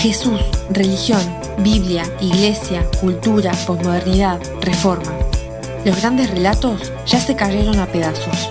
[0.00, 1.20] Jesús, religión,
[1.58, 5.12] Biblia, iglesia, cultura, posmodernidad, reforma.
[5.84, 8.50] Los grandes relatos ya se cayeron a pedazos.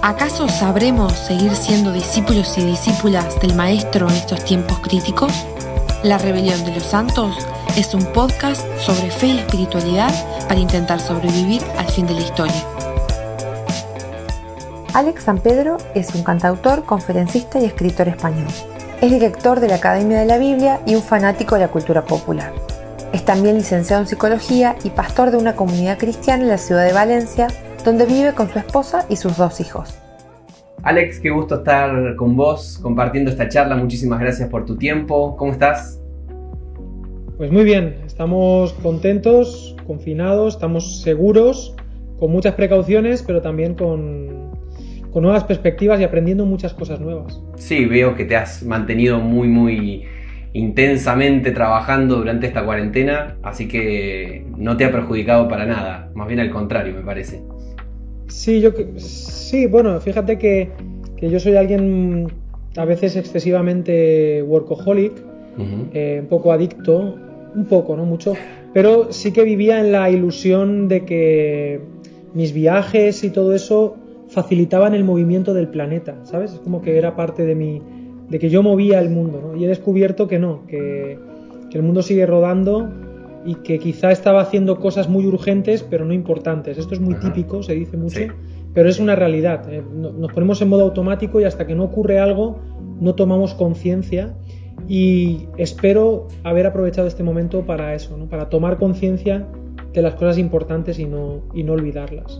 [0.00, 5.30] ¿Acaso sabremos seguir siendo discípulos y discípulas del Maestro en estos tiempos críticos?
[6.02, 7.36] La Rebelión de los Santos
[7.76, 10.14] es un podcast sobre fe y espiritualidad
[10.48, 12.64] para intentar sobrevivir al fin de la historia.
[14.94, 18.48] Alex San Pedro es un cantautor, conferencista y escritor español.
[19.06, 22.52] Es director de la Academia de la Biblia y un fanático de la cultura popular.
[23.12, 26.92] Es también licenciado en psicología y pastor de una comunidad cristiana en la ciudad de
[26.92, 27.46] Valencia,
[27.84, 29.96] donde vive con su esposa y sus dos hijos.
[30.82, 33.76] Alex, qué gusto estar con vos compartiendo esta charla.
[33.76, 35.36] Muchísimas gracias por tu tiempo.
[35.36, 36.00] ¿Cómo estás?
[37.36, 41.76] Pues muy bien, estamos contentos, confinados, estamos seguros,
[42.18, 44.45] con muchas precauciones, pero también con,
[45.16, 47.42] con nuevas perspectivas y aprendiendo muchas cosas nuevas.
[47.54, 50.04] Sí, veo que te has mantenido muy, muy
[50.52, 56.40] intensamente trabajando durante esta cuarentena, así que no te ha perjudicado para nada, más bien
[56.40, 57.40] al contrario, me parece.
[58.26, 60.68] Sí, yo sí, bueno, fíjate que,
[61.22, 62.30] yo soy alguien
[62.76, 65.14] a veces excesivamente workaholic,
[65.94, 67.16] eh, un poco adicto,
[67.54, 68.34] un poco, no mucho,
[68.74, 71.80] pero sí que vivía en la ilusión de que
[72.34, 73.96] mis viajes y todo eso
[74.28, 76.54] facilitaban el movimiento del planeta, ¿sabes?
[76.54, 77.82] Es como que era parte de mi,
[78.28, 79.56] de que yo movía el mundo, ¿no?
[79.56, 81.18] Y he descubierto que no, que,
[81.70, 82.90] que el mundo sigue rodando
[83.44, 86.78] y que quizá estaba haciendo cosas muy urgentes pero no importantes.
[86.78, 88.20] Esto es muy típico, se dice mucho,
[88.74, 89.72] pero es una realidad.
[89.72, 92.58] Eh, nos ponemos en modo automático y hasta que no ocurre algo
[93.00, 94.34] no tomamos conciencia
[94.88, 98.26] y espero haber aprovechado este momento para eso, ¿no?
[98.26, 99.46] para tomar conciencia
[99.96, 102.38] de las cosas importantes y no, y no olvidarlas.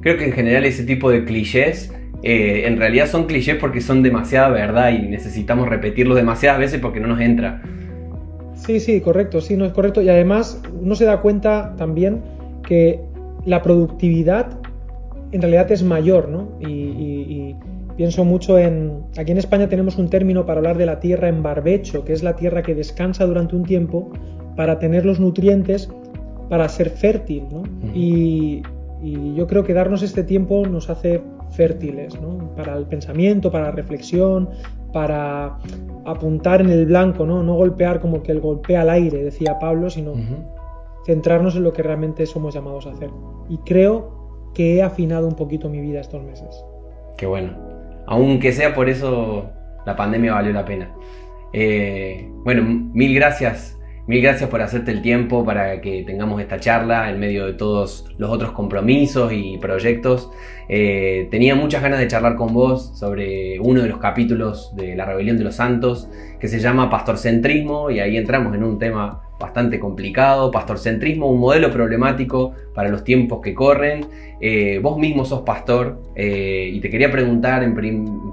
[0.00, 1.94] Creo que en general ese tipo de clichés
[2.24, 6.98] eh, en realidad son clichés porque son demasiada verdad y necesitamos repetirlos demasiadas veces porque
[6.98, 7.62] no nos entra.
[8.54, 10.02] Sí, sí, correcto, sí, no es correcto.
[10.02, 12.20] Y además uno se da cuenta también
[12.66, 13.00] que
[13.44, 14.58] la productividad
[15.30, 16.48] en realidad es mayor, ¿no?
[16.60, 17.54] Y,
[17.96, 19.02] pienso mucho en...
[19.18, 22.22] Aquí en España tenemos un término para hablar de la tierra en barbecho, que es
[22.22, 24.10] la tierra que descansa durante un tiempo
[24.56, 25.90] para tener los nutrientes
[26.52, 27.62] para ser fértil, ¿no?
[27.94, 28.62] y,
[29.00, 32.54] y yo creo que darnos este tiempo nos hace fértiles, ¿no?
[32.54, 34.50] Para el pensamiento, para la reflexión,
[34.92, 35.56] para
[36.04, 37.42] apuntar en el blanco, ¿no?
[37.42, 40.12] No golpear como que el golpea al aire, decía Pablo, sino
[41.06, 43.08] centrarnos en lo que realmente somos llamados a hacer.
[43.48, 46.62] Y creo que he afinado un poquito mi vida estos meses.
[47.16, 47.56] Qué bueno.
[48.04, 49.46] Aunque sea por eso,
[49.86, 50.94] la pandemia valió la pena.
[51.54, 57.08] Eh, bueno, mil gracias Mil gracias por hacerte el tiempo para que tengamos esta charla
[57.08, 60.28] en medio de todos los otros compromisos y proyectos.
[60.68, 65.04] Eh, tenía muchas ganas de charlar con vos sobre uno de los capítulos de La
[65.04, 66.08] Rebelión de los Santos
[66.40, 71.70] que se llama Pastorcentrismo y ahí entramos en un tema bastante complicado, pastorcentrismo, un modelo
[71.70, 74.06] problemático para los tiempos que corren.
[74.40, 77.74] Eh, vos mismo sos pastor eh, y te quería preguntar en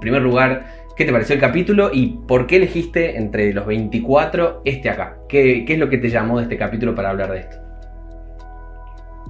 [0.00, 4.90] primer lugar ¿Qué te pareció el capítulo y por qué elegiste entre los 24 este
[4.90, 5.16] acá?
[5.30, 7.56] ¿Qué, es lo que te llamó de este capítulo para hablar de esto?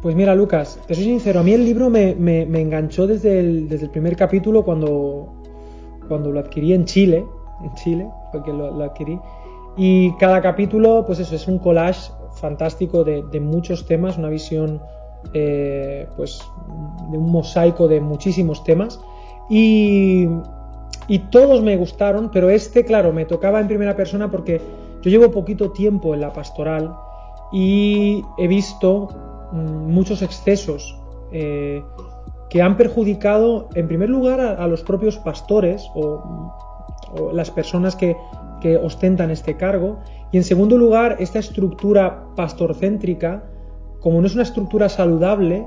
[0.03, 2.11] Pues mira, Lucas, te soy sincero, a mí el libro me,
[2.61, 5.33] enganchó desde el, primer capítulo cuando,
[6.09, 7.25] cuando lo adquirí en Chile,
[7.63, 9.17] en Chile, porque lo, adquirí.
[9.77, 12.11] Y cada capítulo, pues eso, es un collage
[12.41, 14.83] fantástico de, muchos temas, una visión,
[15.35, 16.41] eh, pues,
[17.13, 19.01] de un mosaico de muchísimos temas.
[19.49, 20.27] Y,
[21.09, 24.61] y todos me gustaron, pero este, claro, me tocaba en primera persona porque
[25.03, 26.95] yo llevo poquito tiempo en la pastoral
[27.53, 29.09] y he visto
[29.53, 30.97] mm, muchos excesos
[31.33, 31.83] eh,
[32.49, 36.21] que han perjudicado, en primer lugar, a, los propios pastores o,
[37.33, 38.17] las personas que,
[38.83, 40.01] ostentan este cargo,
[40.33, 43.45] y en segundo lugar, esta estructura pastorcéntrica,
[44.01, 45.65] como no es una estructura saludable,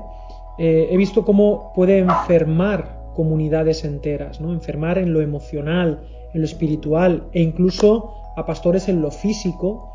[0.58, 4.52] eh, he visto cómo puede enfermar comunidades enteras, ¿no?
[4.52, 6.02] enfermar en lo emocional,
[6.34, 9.90] en lo espiritual e incluso a pastores en lo físico.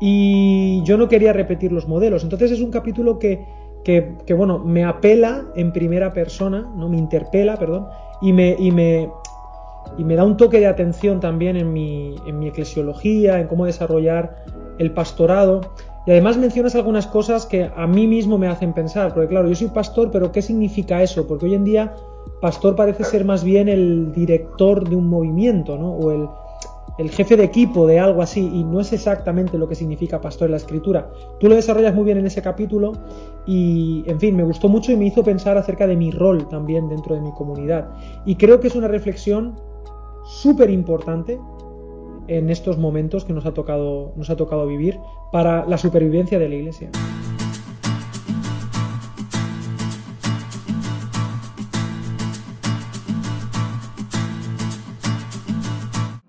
[0.00, 2.24] Y yo no quería repetir los modelos.
[2.24, 3.46] Entonces es un capítulo que,
[3.84, 7.86] que, bueno, me apela en primera persona, no me interpela, perdón,
[8.20, 9.10] y me, y me,
[9.98, 13.66] y me da un toque de atención también en mi, en mi eclesiología, en cómo
[13.66, 14.44] desarrollar
[14.78, 15.60] el pastorado.
[16.06, 19.54] Y además mencionas algunas cosas que a mí mismo me hacen pensar, porque claro, yo
[19.54, 21.26] soy pastor, pero ¿qué significa eso?
[21.26, 21.94] Porque hoy en día
[22.40, 25.92] pastor parece ser más bien el director de un movimiento, ¿no?
[25.92, 26.28] O el,
[27.10, 30.52] jefe de equipo de algo así, y no es exactamente lo que significa pastor en
[30.52, 31.10] la escritura.
[31.40, 32.92] Tú lo desarrollas muy bien en ese capítulo
[33.46, 36.88] y, en fin, me gustó mucho y me hizo pensar acerca de mi rol también
[36.88, 37.88] dentro de mi comunidad.
[38.24, 39.56] Y creo que es una reflexión
[40.24, 41.40] súper importante
[42.28, 44.98] en estos momentos que nos ha tocado, nos ha tocado vivir
[45.32, 46.90] para la supervivencia de la Iglesia.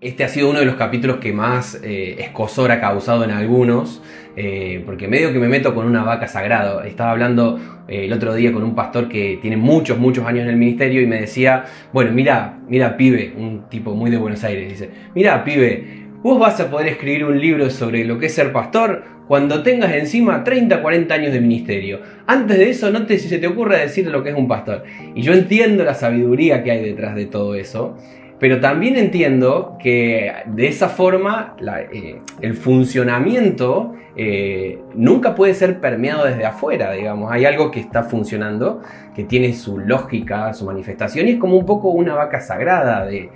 [0.06, 4.00] Este ha sido uno de los capítulos que más eh, escosor ha causado en algunos,
[4.36, 6.86] eh, porque medio que me meto con una vaca sagrada.
[6.86, 7.58] Estaba hablando
[7.88, 11.00] eh, el otro día con un pastor que tiene muchos, muchos años en el ministerio
[11.00, 15.42] y me decía, bueno, mira, mira, pibe, un tipo muy de Buenos Aires, dice, mira,
[15.42, 19.64] pibe, vos vas a poder escribir un libro sobre lo que es ser pastor cuando
[19.64, 22.00] tengas encima 30, 40 años de ministerio.
[22.28, 24.84] Antes de eso, no te, se te ocurra decir lo que es un pastor.
[25.16, 27.96] Y yo entiendo la sabiduría que hay detrás de todo eso.
[28.38, 31.56] Pero también entiendo que de esa forma
[31.92, 37.32] eh, el funcionamiento eh, nunca puede ser permeado desde afuera, digamos.
[37.32, 38.82] Hay algo que está funcionando,
[39.14, 43.30] que tiene su lógica, su manifestación, y es como un poco una vaca sagrada de,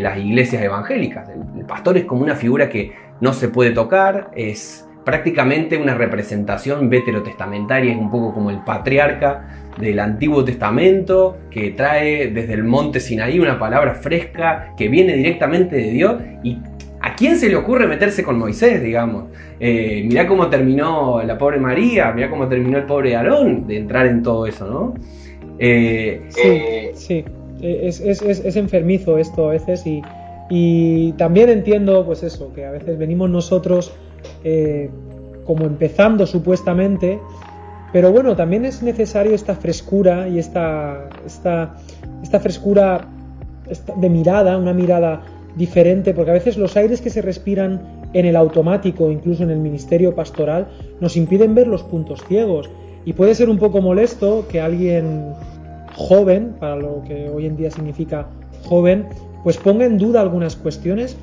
[0.00, 1.28] las iglesias evangélicas.
[1.28, 6.90] el pastor es como una figura que no se puede tocar, es prácticamente una representación
[6.90, 13.00] veterotestamentaria, es un poco como el patriarca del Antiguo Testamento, que trae desde el monte
[13.00, 16.58] Sinaí una palabra fresca que viene directamente de Dios y
[17.00, 19.26] ¿A quién se le ocurre meterse con Moisés, digamos?
[19.60, 24.06] Eh, mirá cómo terminó la pobre María, mirá cómo terminó el pobre Aarón de entrar
[24.06, 24.94] en todo eso, ¿no?
[25.60, 27.24] Eh, sí, sí,
[27.62, 30.02] es, enfermizo esto a veces y,
[30.50, 33.92] y, también entiendo, pues eso, que a veces venimos nosotros
[34.42, 34.90] eh,
[35.44, 37.18] como empezando supuestamente,
[37.92, 41.76] pero bueno, también es necesario esta frescura y esta, esta,
[42.22, 43.06] esta frescura
[43.96, 45.22] de mirada, una mirada
[45.56, 47.80] diferente, porque a veces los aires que se respiran
[48.12, 50.68] en el automático, incluso en el ministerio pastoral,
[51.00, 52.70] nos impiden ver los puntos ciegos.
[53.04, 55.32] Y puede ser un poco molesto que alguien
[55.94, 58.28] joven, para lo que hoy en día significa
[58.64, 59.06] joven,
[59.44, 61.16] pues ponga en duda algunas cuestiones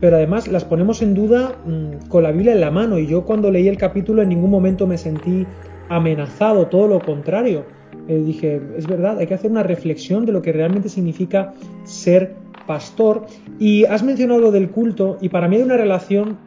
[0.00, 3.24] pero además las ponemos en duda mm, con la Biblia en la mano y yo
[3.24, 5.46] cuando leí el capítulo en ningún momento me sentí
[5.88, 7.64] amenazado, todo lo contrario.
[8.08, 11.52] Eh, dije, es verdad, hay que hacer una reflexión de lo que realmente significa
[11.84, 12.34] ser
[12.66, 13.26] pastor.
[13.58, 16.38] Y has mencionado lo del culto y para mí hay una relación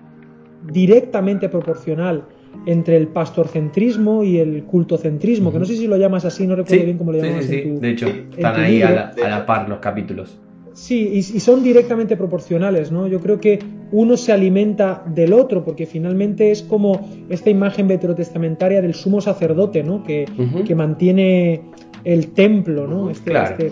[0.71, 2.25] directamente proporcional
[2.65, 6.83] entre el pastorcentrismo y el cultocentrismo, que no sé si lo llamas así, no recuerdo
[6.83, 7.45] bien cómo lo llamas.
[7.45, 10.40] Sí, sí, de hecho, están ahí a la par los capítulos.
[10.81, 13.05] Sí, y, son directamente proporcionales, ¿no?
[13.05, 13.59] Yo creo que
[13.91, 19.83] uno se alimenta del otro, porque finalmente es como esta imagen veterotestamentaria del sumo sacerdote,
[19.83, 20.03] ¿no?
[20.03, 20.25] Que,
[20.65, 21.61] que mantiene
[22.03, 23.11] el templo, ¿no?
[23.11, 23.71] Este, este,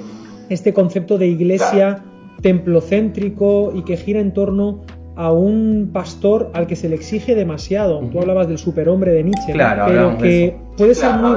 [0.50, 2.03] este, concepto de iglesia
[2.44, 4.81] templocéntrico y que gira en torno
[5.15, 8.01] a un pastor al que se le exige demasiado.
[8.12, 11.35] Tú hablabas del superhombre de Nietzsche, claro, pero que puede, ser muy,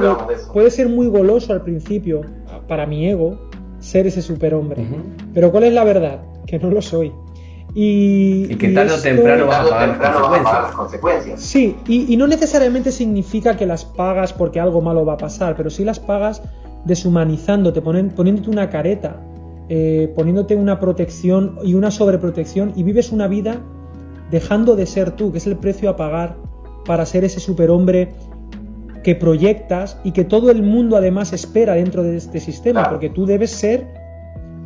[0.53, 2.21] puede ser muy goloso al principio
[2.67, 3.49] para mi ego,
[3.83, 4.85] ser ese superhombre.
[5.33, 6.21] Pero ¿cuál es la verdad?
[6.47, 7.11] Que no lo soy.
[7.75, 11.41] Y, que tarde o temprano vas a pagar las consecuencias.
[11.41, 15.69] Sí, y, no necesariamente significa que las pagas porque algo malo va a pasar, pero
[15.69, 16.41] sí las pagas
[16.85, 19.19] deshumanizándote, poniéndote una careta,
[19.69, 23.61] eh, poniéndote una protección y una sobreprotección y vives una vida
[24.29, 26.37] dejando de ser tú, que es el precio a pagar
[26.85, 28.13] para ser ese superhombre
[29.03, 33.25] que proyectas y que todo el mundo además espera dentro de este sistema, porque tú
[33.25, 33.85] debes ser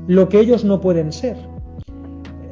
[0.07, 1.37] lo que ellos no pueden ser.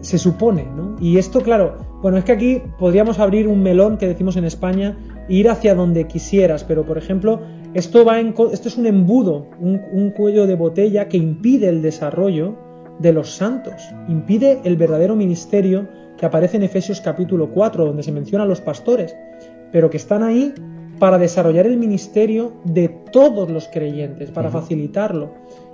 [0.01, 0.95] Se supone, ¿no?
[0.99, 4.97] Y esto, claro, bueno, es que aquí podríamos abrir un melón que decimos en España
[5.29, 7.41] e ir hacia donde quisieras, pero por ejemplo,
[7.73, 11.81] esto, va en, esto es un embudo, un, un cuello de botella que impide el
[11.81, 12.55] desarrollo
[12.99, 13.73] de los santos,
[14.07, 15.87] impide el verdadero ministerio
[16.17, 19.15] que aparece en Efesios capítulo 4, donde se mencionan los pastores,
[19.71, 20.53] pero que están ahí
[20.99, 25.31] para desarrollar el ministerio de todos los creyentes, para facilitarlo.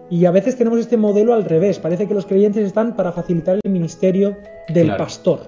[0.09, 3.59] Y a veces tenemos este modelo al revés, parece que los creyentes están para facilitar
[3.63, 4.37] el ministerio
[4.67, 5.39] del pastor.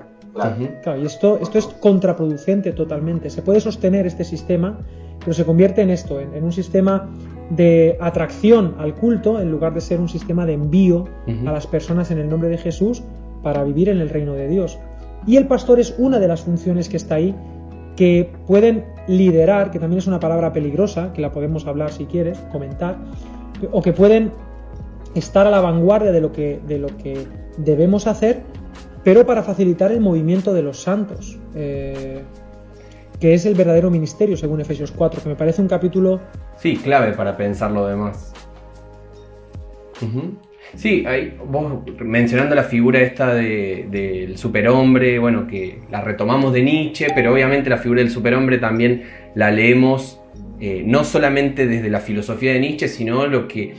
[0.97, 3.29] y esto, esto es contraproducente totalmente.
[3.29, 4.79] Se puede sostener este sistema,
[5.19, 7.11] pero se convierte en esto, en, un sistema
[7.49, 11.05] de atracción al culto en lugar de ser un sistema de envío
[11.45, 13.03] a las personas en el nombre de Jesús
[13.43, 14.79] para vivir en el reino de Dios.
[15.27, 17.35] Y el pastor es una de las funciones que está ahí
[17.95, 22.37] que pueden liderar, que también es una palabra peligrosa, que la podemos hablar si quieres,
[22.51, 22.97] comentar,
[23.71, 24.31] o que pueden
[25.15, 28.41] estar a la vanguardia de lo que, de lo que debemos hacer,
[29.03, 32.23] pero para facilitar el movimiento de los santos, eh,
[33.19, 36.19] que es el verdadero ministerio, según Efesios 4, que me parece un capítulo...
[36.57, 38.33] Sí, clave para pensar lo demás.
[40.75, 41.05] Sí,
[41.47, 47.69] vos mencionando la figura esta del superhombre, bueno, que la retomamos de Nietzsche, pero obviamente
[47.69, 49.03] la figura del superhombre también
[49.35, 50.19] la leemos
[50.59, 53.73] eh, no solamente desde la filosofía de Nietzsche, sino lo que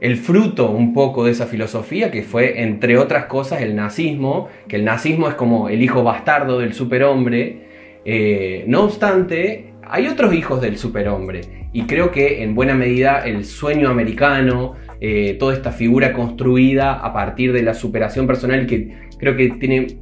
[0.00, 4.76] el fruto un poco de esa filosofía, que fue, entre otras cosas, el nazismo, que
[4.76, 7.64] el nazismo es como el hijo bastardo del superhombre.
[8.04, 13.44] Eh, no obstante, hay otros hijos del superhombre, y creo que en buena medida el
[13.44, 19.36] sueño americano, eh, toda esta figura construida a partir de la superación personal que creo
[19.36, 19.98] que tiene,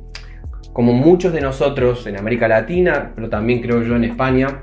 [0.73, 4.63] como muchos de nosotros en América Latina, pero también creo yo en España,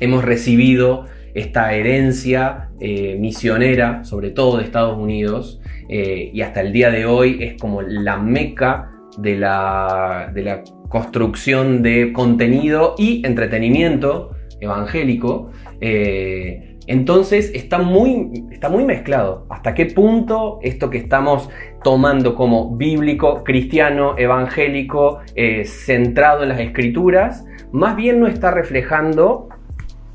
[0.00, 6.72] hemos recibido esta herencia eh, misionera, sobre todo de Estados Unidos, eh, y hasta el
[6.72, 13.26] día de hoy es como la meca de la, de la construcción de contenido y
[13.26, 15.50] entretenimiento evangélico.
[16.86, 19.46] Entonces está muy, está muy mezclado.
[19.48, 21.48] ¿Hasta qué punto esto que estamos
[21.82, 25.20] tomando como bíblico, cristiano, evangélico,
[25.64, 29.48] centrado en las escrituras, más bien no está reflejando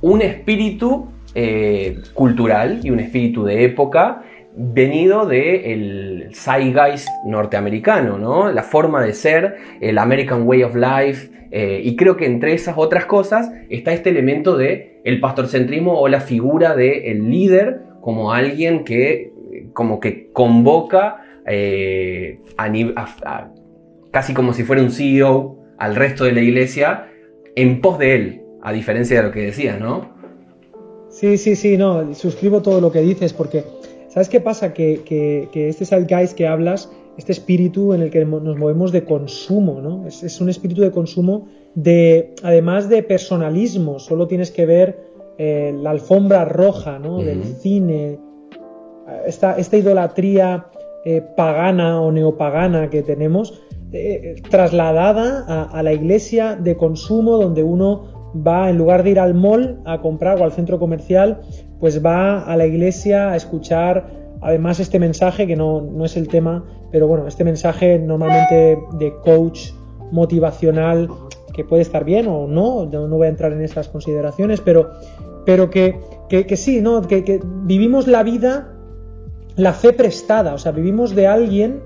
[0.02, 4.24] un espíritu eh, cultural y un espíritu de época
[4.54, 8.52] venido del zeitgeist norteamericano, ¿no?
[8.52, 12.76] La forma de ser, el American Way of Life, eh, y creo que entre esas
[12.78, 18.84] otras cosas está este elemento de el pastorcentrismo o la figura del líder como alguien
[18.84, 19.32] que
[19.74, 22.40] como que convoca eh,
[24.12, 27.08] casi como si fuera un CEO al resto de la iglesia
[27.56, 30.10] en pos de él, a diferencia de lo que decías, ¿no?
[31.10, 33.64] Sí, sí, sí, no, suscribo todo lo que dices porque,
[34.08, 34.74] ¿sabes qué pasa?
[34.74, 39.04] Que, que, que este zeitgeist que hablas, este espíritu en el que nos movemos de
[39.04, 40.08] consumo, ¿no?
[40.08, 45.92] Es, un espíritu de consumo de, además de personalismo, solo tienes que ver eh, la
[45.92, 47.20] alfombra roja, ¿no?
[47.20, 48.20] Del cine,
[49.26, 50.68] esta, esta idolatría
[51.06, 53.62] eh, pagana o neopagana que tenemos,
[53.92, 59.20] eh, trasladada a, a, la iglesia de consumo donde uno va, en lugar de ir
[59.20, 61.42] al mall a comprar o al centro comercial,
[61.80, 66.28] pues va a la iglesia a escuchar además este mensaje, que no, no es el
[66.28, 69.72] tema, pero bueno, este mensaje normalmente de coach
[70.12, 71.08] motivacional,
[71.54, 74.92] que puede estar bien o no, no voy a entrar en esas consideraciones, pero,
[75.46, 77.02] pero que, que, sí, ¿no?
[77.02, 78.74] Que, que vivimos la vida,
[79.56, 81.82] la fe prestada, o sea, vivimos de alguien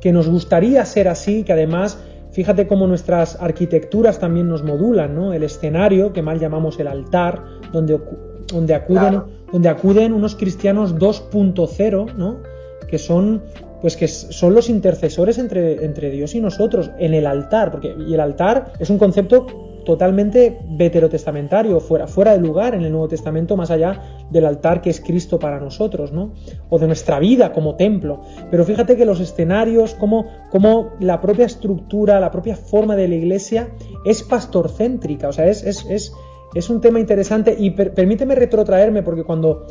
[0.00, 1.98] que nos gustaría ser así, que además
[2.34, 5.32] Fíjate cómo nuestras arquitecturas también nos modulan, ¿no?
[5.32, 8.00] El escenario, que mal llamamos el altar, donde,
[8.48, 12.40] donde, acuden, donde acuden unos cristianos 2.0, ¿no?
[12.88, 13.40] Que son
[13.80, 18.14] pues que son los intercesores entre, entre Dios y nosotros en el altar, porque y
[18.14, 19.46] el altar es un concepto
[19.84, 24.00] totalmente veterotestamentario, fuera, fuera de lugar en el Nuevo Testamento, más allá
[24.30, 26.32] del altar que es Cristo para nosotros, ¿no?
[26.70, 28.22] O de nuestra vida como templo.
[28.50, 33.14] Pero fíjate que los escenarios, como, como la propia estructura, la propia forma de la
[33.14, 33.68] iglesia
[34.04, 36.12] es pastorcéntrica, o sea, es, es,
[36.54, 39.66] es, un tema interesante y permíteme retrotraerme porque cuando,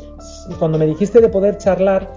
[0.58, 2.12] cuando me dijiste de poder charlar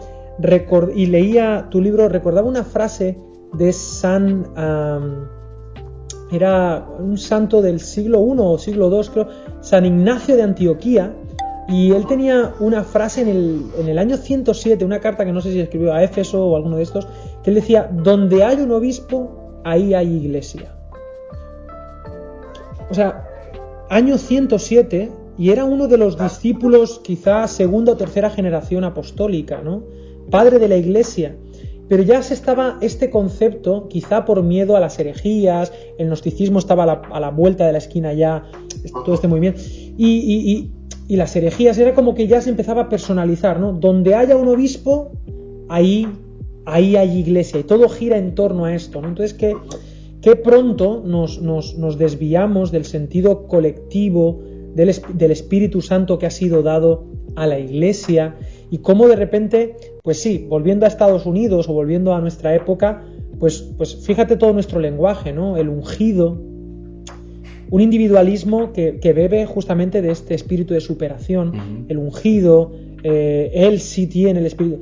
[0.95, 3.17] y leía tu libro, recordaba una frase
[3.53, 4.45] de San
[6.31, 9.27] era un santo del siglo I o siglo II, creo,
[9.61, 11.13] San Ignacio de Antioquía,
[11.69, 15.41] y él tenía una frase en el, en el, año 107, una carta que no
[15.41, 17.07] sé si escribió a Éfeso o alguno de estos,
[17.43, 20.73] que él decía, donde hay un obispo, ahí hay iglesia.
[22.89, 23.27] O sea,
[23.89, 29.83] año 107, y era uno de los discípulos, quizá segunda o tercera generación apostólica, ¿no?
[30.29, 31.35] Padre de la iglesia.
[31.89, 36.83] Pero ya se estaba este concepto, quizá por miedo a las herejías, el gnosticismo estaba
[36.83, 38.43] a la, vuelta de la esquina ya,
[39.05, 39.61] todo este movimiento,
[39.97, 40.71] y,
[41.07, 43.71] las herejías era como que ya se empezaba a personalizar, ¿no?
[43.71, 45.13] Donde haya un obispo,
[45.69, 46.05] ahí,
[46.65, 49.07] ahí hay iglesia, y todo gira en torno a esto, ¿no?
[49.07, 49.55] Entonces, que,
[50.21, 54.41] que pronto nos, nos, desviamos del sentido colectivo
[54.75, 57.05] del, del Espíritu Santo que ha sido dado
[57.37, 58.35] a la iglesia
[58.69, 59.77] y cómo de repente,
[60.07, 63.03] pues sí, volviendo a Estados Unidos o volviendo a nuestra época,
[63.39, 65.57] pues, pues fíjate todo nuestro lenguaje, ¿no?
[65.57, 66.39] El ungido,
[67.69, 72.71] un individualismo que, bebe justamente de este espíritu de superación, el ungido,
[73.03, 74.79] eh, él sí tiene el espíritu.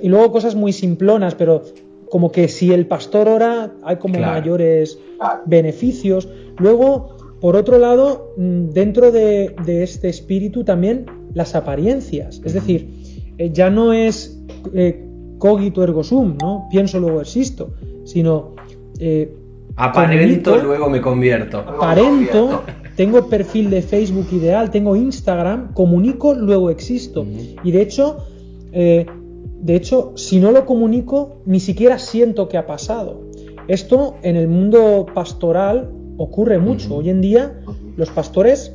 [0.00, 1.60] Y luego cosas muy simplonas, pero
[2.08, 4.98] como que si el pastor ora hay como mayores
[5.44, 6.30] beneficios.
[6.56, 12.40] Luego, por otro lado, mm, dentro de, de, este espíritu también las apariencias.
[12.42, 12.88] Es decir,
[13.36, 14.35] eh, ya no es
[14.74, 15.04] eh,
[15.38, 16.66] cogito ergo sum, ¿no?
[16.70, 18.54] Pienso luego existo, sino
[18.98, 19.34] eh,
[19.76, 21.58] aparento luego me convierto.
[21.58, 22.62] Aparento,
[22.96, 27.26] tengo perfil de Facebook ideal, tengo Instagram, comunico luego existo.
[27.62, 28.24] Y de hecho,
[28.72, 33.20] de hecho, si no lo comunico, ni siquiera siento que ha pasado.
[33.68, 36.96] Esto en el mundo pastoral ocurre mucho.
[36.96, 37.60] Hoy en día
[37.96, 38.74] los pastores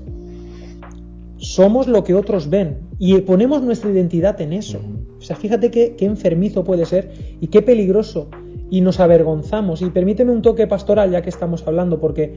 [1.37, 4.79] somos lo que otros ven y ponemos nuestra identidad en eso.
[5.17, 8.29] O sea, fíjate qué, qué enfermizo puede ser y qué peligroso.
[8.69, 9.81] Y nos avergonzamos.
[9.81, 12.31] Y permíteme un toque pastoral ya que estamos hablando, porque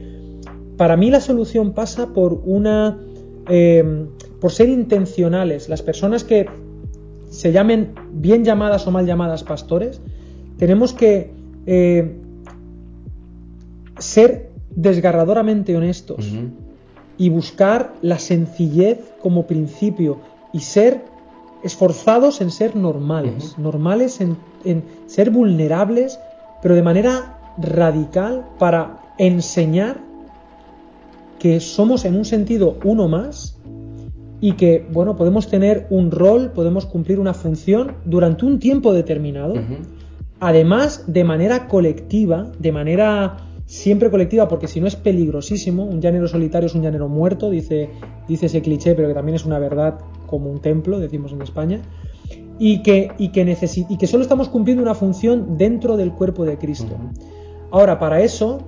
[0.75, 2.99] para mí la solución pasa por una...
[3.47, 4.07] Eh,
[4.41, 5.69] por ser intencionales.
[5.69, 6.47] Las personas que
[7.29, 10.01] se llamen bien llamadas o mal llamadas pastores,
[10.57, 11.29] tenemos que
[11.67, 12.15] eh,
[13.99, 16.25] ser desgarradoramente honestos
[17.19, 21.03] y buscar la sencillez como principio y ser
[21.63, 26.17] esforzados en ser normales, normales en, en ser vulnerables,
[26.61, 29.99] pero de manera radical para enseñar
[31.39, 33.59] que somos en un sentido uno más
[34.39, 39.55] y que, bueno, podemos tener un rol, podemos cumplir una función durante un tiempo determinado,
[40.39, 46.29] además de manera colectiva, de manera siempre colectiva, porque si no es peligrosísimo, un llanero
[46.29, 47.89] solitario es un llanero muerto, dice,
[48.27, 51.81] dice ese cliché, pero que también es una verdad como un templo, decimos en España,
[52.57, 53.57] y que, y que,
[53.89, 56.95] y que solo estamos cumpliendo una función dentro del cuerpo de Cristo.
[57.71, 58.59] Ahora, para eso,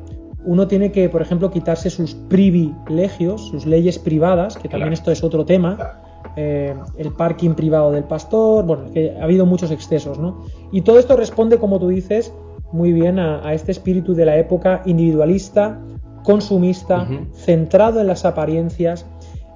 [0.46, 5.24] uno tiene que, por ejemplo, quitarse sus privilegios, sus leyes privadas, que también esto es
[5.24, 6.02] otro tema,
[6.36, 10.46] eh, el parking privado del pastor, bueno, que ha habido muchos excesos, ¿no?
[10.72, 12.34] Y todo esto responde, como tú dices,
[12.72, 15.82] muy bien a, este espíritu de la época individualista,
[16.24, 19.06] consumista, centrado en las apariencias.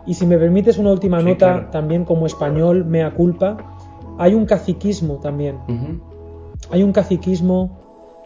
[0.05, 3.57] Y si me permites una última nota, también como español, mea culpa,
[4.17, 5.57] hay un caciquismo también.
[6.69, 7.79] Hay un caciquismo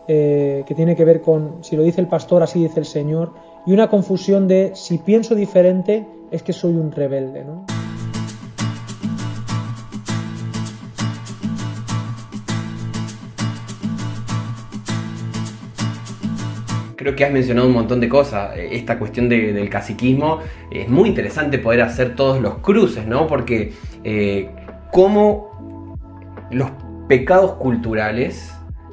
[0.07, 3.33] eh, que tiene que ver con si lo dice el pastor, así dice el Señor,
[3.65, 7.65] y una confusión de si pienso diferente es que soy un rebelde, ¿no?
[17.05, 18.57] Creo que has mencionado un montón de cosas.
[18.57, 20.39] Esta cuestión del caciquismo
[20.71, 23.27] es muy interesante poder hacer todos los cruces, ¿no?
[23.27, 24.49] Porque eh,
[24.91, 25.99] cómo
[26.49, 26.71] los
[27.07, 28.51] pecados culturales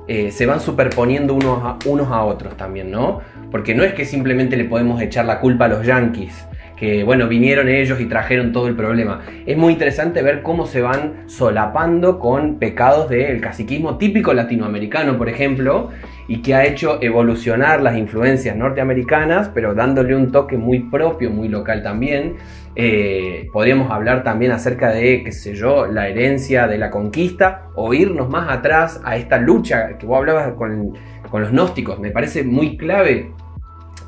[0.08, 3.22] eh, se van superponiendo unos a, unos a otros también, ¿no?
[3.50, 6.34] Porque no es que simplemente le podemos echar la culpa a los yankees,
[6.76, 9.22] que bueno, vinieron ellos y trajeron todo el problema.
[9.46, 15.30] Es muy interesante ver cómo se van solapando con pecados del caciquismo típico latinoamericano, por
[15.30, 15.88] ejemplo,
[16.32, 21.46] y que ha hecho evolucionar las influencias norteamericanas, pero dándole un toque muy propio, muy
[21.46, 22.36] local también.
[22.74, 27.92] Eh, podríamos hablar también acerca de, qué sé yo, la herencia de la conquista o
[27.92, 30.94] irnos más atrás a esta lucha que vos hablabas con,
[31.34, 31.98] los gnósticos.
[31.98, 33.30] Me parece muy clave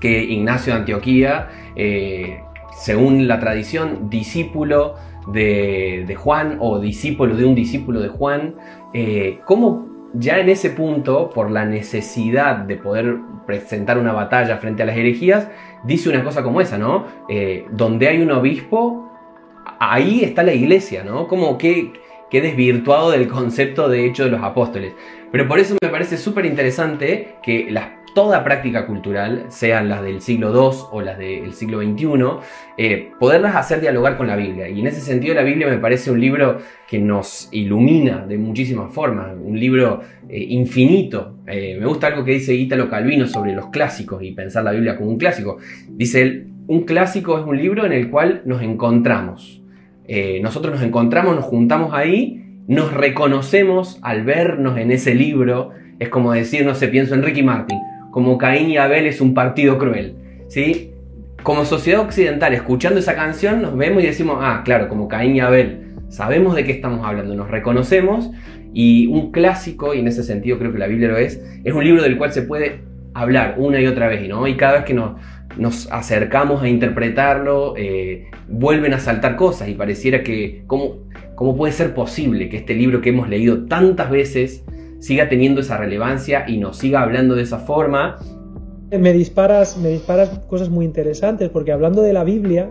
[0.00, 2.40] que Ignacio de Antioquía, eh,
[2.74, 4.94] según la tradición, discípulo
[5.30, 8.54] de, Juan o discípulo de un discípulo de Juan,
[8.94, 14.82] eh, ¿cómo ya en ese punto, por la necesidad de poder presentar una batalla frente
[14.82, 15.48] a las herejías,
[15.82, 17.06] dice una cosa como esa, ¿no?
[17.28, 19.10] Eh, donde hay un obispo,
[19.78, 21.26] ahí está la iglesia, ¿no?
[21.26, 21.92] Como que,
[22.30, 24.94] que desvirtuado del concepto de hecho de los apóstoles.
[25.32, 30.20] Pero por eso me parece súper interesante que las toda práctica cultural, sean las del
[30.20, 32.06] siglo II o las del siglo XXI,
[32.78, 34.68] eh, poderlas hacer dialogar con la Biblia.
[34.68, 38.94] Y en ese sentido la Biblia me parece un libro que nos ilumina de muchísimas
[38.94, 41.38] formas, un libro eh, infinito.
[41.46, 44.96] Eh, me gusta algo que dice Ítalo Calvino sobre los clásicos y pensar la Biblia
[44.96, 45.58] como un clásico.
[45.88, 49.60] Dice él, un clásico es un libro en el cual nos encontramos.
[50.40, 55.70] nosotros nos encontramos, nos juntamos ahí, nos reconocemos al vernos en ese libro.
[55.98, 57.78] Es como decir, no sé, pienso en Ricky Martin
[58.14, 60.14] como Caín y Abel es un partido cruel.
[60.46, 60.92] ¿sí?
[61.42, 65.40] Como sociedad occidental, escuchando esa canción, nos vemos y decimos, ah, claro, como Caín y
[65.40, 68.30] Abel, sabemos de qué estamos hablando, nos reconocemos
[68.72, 71.82] y un clásico, y en ese sentido creo que la Biblia lo es, es un
[71.82, 72.82] libro del cual se puede
[73.14, 74.46] hablar una y otra vez, ¿no?
[74.46, 75.20] Y cada vez que nos,
[75.56, 80.98] nos acercamos a interpretarlo, eh, vuelven a saltar cosas y pareciera que, ¿cómo,
[81.34, 84.64] ¿cómo puede ser posible que este libro que hemos leído tantas veces
[85.04, 88.16] siga teniendo esa relevancia y nos siga hablando de esa forma.
[88.90, 92.70] Me disparas, me disparas cosas muy interesantes, porque hablando de la Biblia,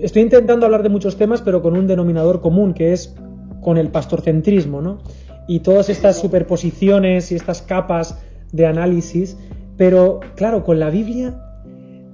[0.00, 3.14] estoy intentando hablar de muchos temas, pero con un denominador común, que es
[3.60, 5.02] con el pastorcentrismo, ¿no?
[5.46, 8.18] Y todas estas superposiciones y estas capas
[8.52, 9.36] de análisis,
[9.76, 11.34] pero claro, con la Biblia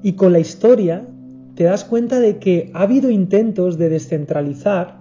[0.02, 1.06] y con la historia
[1.54, 4.98] te das cuenta de que ha habido intentos de descentralizar,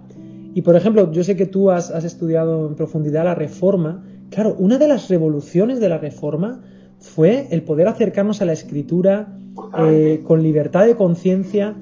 [0.54, 4.54] y por ejemplo, yo sé que tú has, has estudiado en profundidad la reforma, Claro,
[4.58, 6.62] una de las revoluciones de la Reforma
[6.98, 9.38] fue el poder acercarnos a la escritura
[9.78, 11.76] eh, con libertad de conciencia,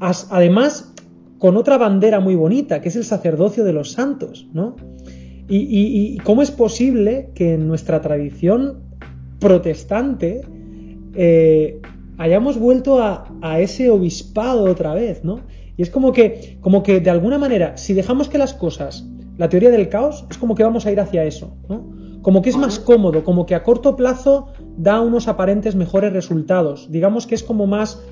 [0.00, 0.92] además
[1.38, 4.76] con otra bandera muy bonita, que es el sacerdocio de los santos, ¿no?
[5.50, 8.80] Y, cómo es posible que en nuestra tradición
[9.38, 10.42] protestante
[11.14, 11.80] eh,
[12.18, 15.40] hayamos vuelto a, ese obispado otra vez, ¿no?
[15.76, 19.48] Y es como que, como que de alguna manera, si dejamos que las cosas, la
[19.48, 21.96] teoría del caos, es como que vamos a ir hacia eso, ¿no?
[22.22, 26.90] Como que es más cómodo, como que a corto plazo da unos aparentes mejores resultados.
[26.90, 28.02] Digamos que es como más,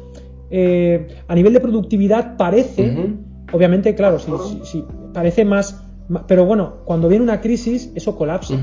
[0.50, 3.16] eh, a nivel de productividad parece,
[3.52, 5.82] obviamente, claro, si, parece más,
[6.28, 8.54] pero bueno, cuando viene una crisis, eso colapsa.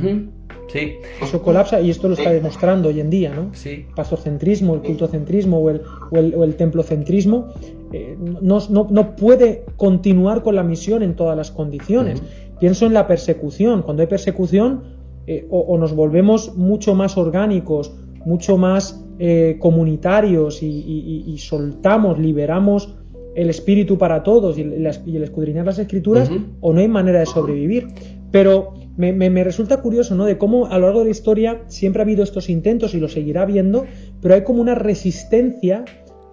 [0.70, 0.94] Sí.
[1.22, 3.54] Eso colapsa y esto lo está demostrando hoy en día, ¿no?
[3.54, 3.86] Sí.
[3.96, 7.50] Pastorcentrismo, el cultocentrismo o el, o el, o el templocentrismo
[7.94, 12.24] eh, no, no, puede continuar con la misión en todas las condiciones.
[12.64, 13.82] Pienso en la persecución.
[13.82, 14.84] Cuando hay persecución,
[15.28, 22.96] eh, o, nos volvemos mucho más orgánicos, mucho más eh, comunitarios y, soltamos, liberamos
[23.36, 27.88] el espíritu para todos y el, escudriñar las escrituras, o no hay manera de sobrevivir.
[28.32, 30.24] Pero me, resulta curioso, ¿no?
[30.24, 33.10] De cómo a lo largo de la historia siempre ha habido estos intentos y lo
[33.10, 33.84] seguirá habiendo,
[34.22, 35.84] pero hay como una resistencia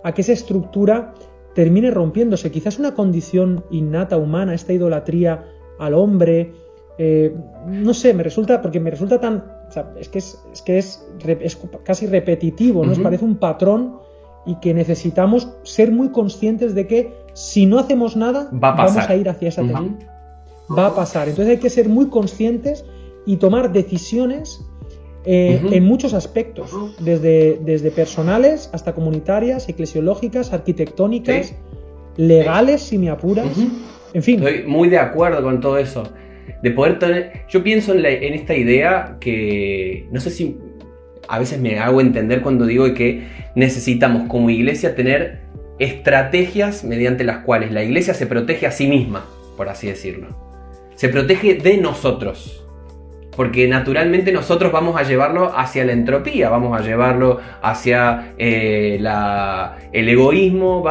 [0.04, 1.12] a que esa estructura
[1.56, 2.52] termine rompiéndose.
[2.52, 5.44] Quizás una condición innata humana, esta idolatría
[5.80, 6.52] al hombre,
[6.98, 7.34] eh,
[7.66, 9.44] no sé, me resulta, porque me resulta tan,
[9.98, 11.06] es que es, que es,
[11.82, 12.94] casi repetitivo, ¿no?
[13.02, 13.98] Parece un patrón
[14.46, 19.28] y que necesitamos ser muy conscientes de que si no hacemos nada, vamos a ir
[19.28, 21.28] hacia esa uh Va a pasar.
[21.28, 22.84] Entonces hay que ser muy conscientes
[23.26, 24.64] y tomar decisiones
[25.24, 31.54] eh, en muchos aspectos, desde, desde personales hasta comunitarias, eclesiológicas, arquitectónicas,
[32.16, 33.48] legales, si me apuras.
[34.14, 34.46] En fin.
[34.46, 36.12] Estoy muy de acuerdo con todo eso
[36.62, 37.44] de poder tener...
[37.49, 40.59] Yo pienso en, esta idea que no sé si
[41.29, 45.40] a veces me hago entender cuando digo que necesitamos como iglesia tener
[45.79, 49.25] estrategias mediante las cuales la iglesia se protege a sí misma,
[49.57, 50.37] por así decirlo.
[50.94, 52.60] Se protege de nosotros.
[53.40, 59.03] Porque naturalmente nosotros vamos a llevarlo hacia la entropía, vamos a llevarlo hacia eh,
[59.92, 60.85] el egoísmo.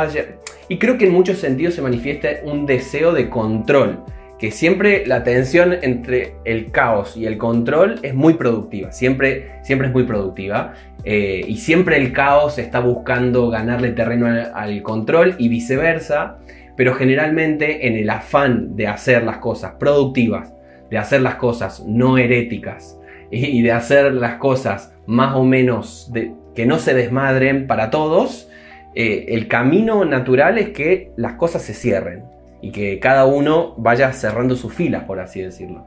[0.68, 4.00] Y creo que en muchos sentidos se manifiesta un deseo de control
[4.40, 9.90] que siempre la tensión entre el caos y el control es muy productiva, siempre, siempre
[9.90, 10.74] es muy productiva.
[11.04, 16.40] Eh, y siempre el caos está buscando ganarle terreno al, control y viceversa,
[16.76, 20.52] pero generalmente en el afán de hacer las cosas productivas,
[20.90, 23.00] de hacer las cosas no heréticas
[23.32, 26.12] y, de hacer las cosas más o menos
[26.56, 28.50] que no se desmadren para todos,
[28.96, 32.24] eh, el camino natural es que las cosas se cierren
[32.62, 35.86] y que cada uno vaya cerrando sus filas, por así decirlo.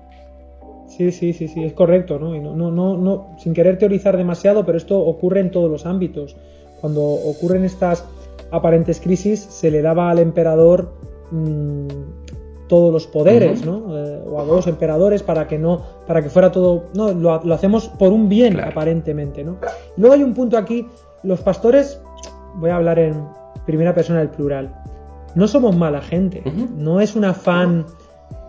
[0.87, 2.35] Sí, sí, sí, sí, es correcto, ¿no?
[2.35, 6.37] no, no, no, sin querer teorizar demasiado, pero esto ocurre en todos los ámbitos.
[6.81, 8.05] Cuando ocurren estas
[8.51, 10.93] aparentes crisis, se le daba al emperador
[11.31, 12.22] mm,
[12.73, 13.99] todos los poderes, ¿no?
[13.99, 17.89] Eh, o a dos emperadores para que no, para que fuera todo, no, lo, hacemos
[17.89, 19.59] por un bien aparentemente, ¿no?
[19.99, 20.87] Luego hay un punto aquí,
[21.23, 22.01] los pastores,
[22.55, 23.27] voy a hablar en
[23.67, 24.75] primera persona del plural
[25.35, 26.43] no somos mala gente,
[26.77, 27.87] no es un afán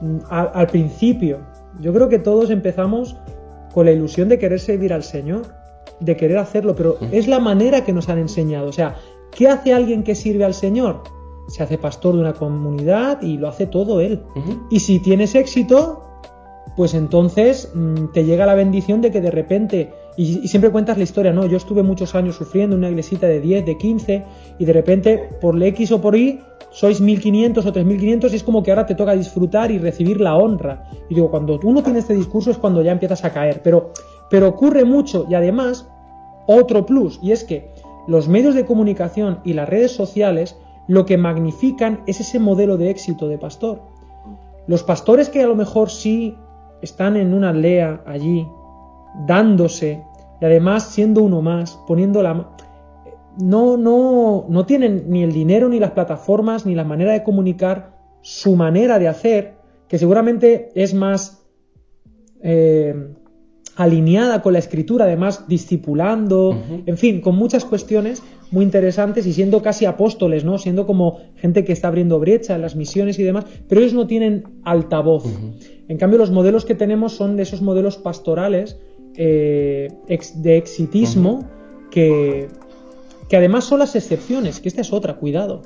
[0.02, 1.40] mm, al, principio.
[1.80, 3.16] Yo creo que todos empezamos
[3.74, 5.44] con la ilusión de querer servir al Señor,
[6.00, 8.68] de querer hacerlo, pero es la manera que nos han enseñado.
[8.68, 8.96] O sea,
[9.32, 11.04] ¿qué hace alguien que sirve al Señor?
[11.48, 14.24] Se hace pastor de una comunidad y lo hace todo él.
[14.70, 16.04] Y si tienes éxito,
[16.76, 21.04] pues entonces mm, te llega la bendición de que de repente, y, siempre cuentas la
[21.04, 21.46] historia, ¿no?
[21.46, 24.26] Yo estuve muchos años sufriendo en una iglesita de 10, de 15,
[24.60, 26.40] y de repente, por X o por Y,
[26.72, 30.36] sois 1500 o 3500 y es como que ahora te toca disfrutar y recibir la
[30.36, 30.90] honra.
[31.10, 33.92] Y digo, cuando uno tiene este discurso es cuando ya empiezas a caer, pero,
[34.30, 35.88] pero ocurre mucho y además
[36.48, 37.72] otro plus, y es que
[38.08, 40.58] los medios de comunicación y las redes sociales
[40.94, 43.82] lo que magnifican es ese modelo de éxito de pastor.
[44.68, 46.38] Los pastores que a lo mejor sí
[46.82, 48.48] están en una aldea allí,
[49.28, 50.04] dándose,
[50.42, 52.50] y además siendo uno más, poniendo la
[53.42, 57.98] no, no, no tienen ni el dinero, ni las plataformas, ni la manera de comunicar
[58.22, 59.56] su manera de hacer,
[59.88, 61.46] que seguramente es más
[62.42, 62.94] eh,
[63.76, 69.64] alineada con la escritura, además discipulando, en fin, con muchas cuestiones muy interesantes y siendo
[69.64, 70.60] casi apóstoles, ¿no?
[70.60, 74.06] Siendo como gente que está abriendo brecha en las misiones y demás, pero ellos no
[74.06, 75.26] tienen altavoz.
[75.88, 78.78] En cambio, los modelos que tenemos son de esos modelos pastorales
[79.16, 79.88] eh,
[80.36, 81.50] de exitismo
[81.90, 82.48] que,
[83.28, 85.64] que además son las excepciones, que esta es otra, cuidado.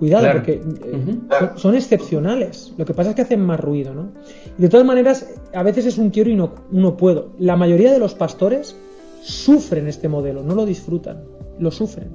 [0.00, 2.74] Cuidado, porque eh, son, excepcionales.
[2.78, 4.10] Lo que pasa es que hacen más ruido, ¿no?
[4.56, 7.34] de todas maneras, a veces es un quiero y no, no puedo.
[7.38, 8.76] La mayoría de los pastores
[9.20, 11.22] sufren este modelo, no lo disfrutan,
[11.58, 12.08] lo sufren.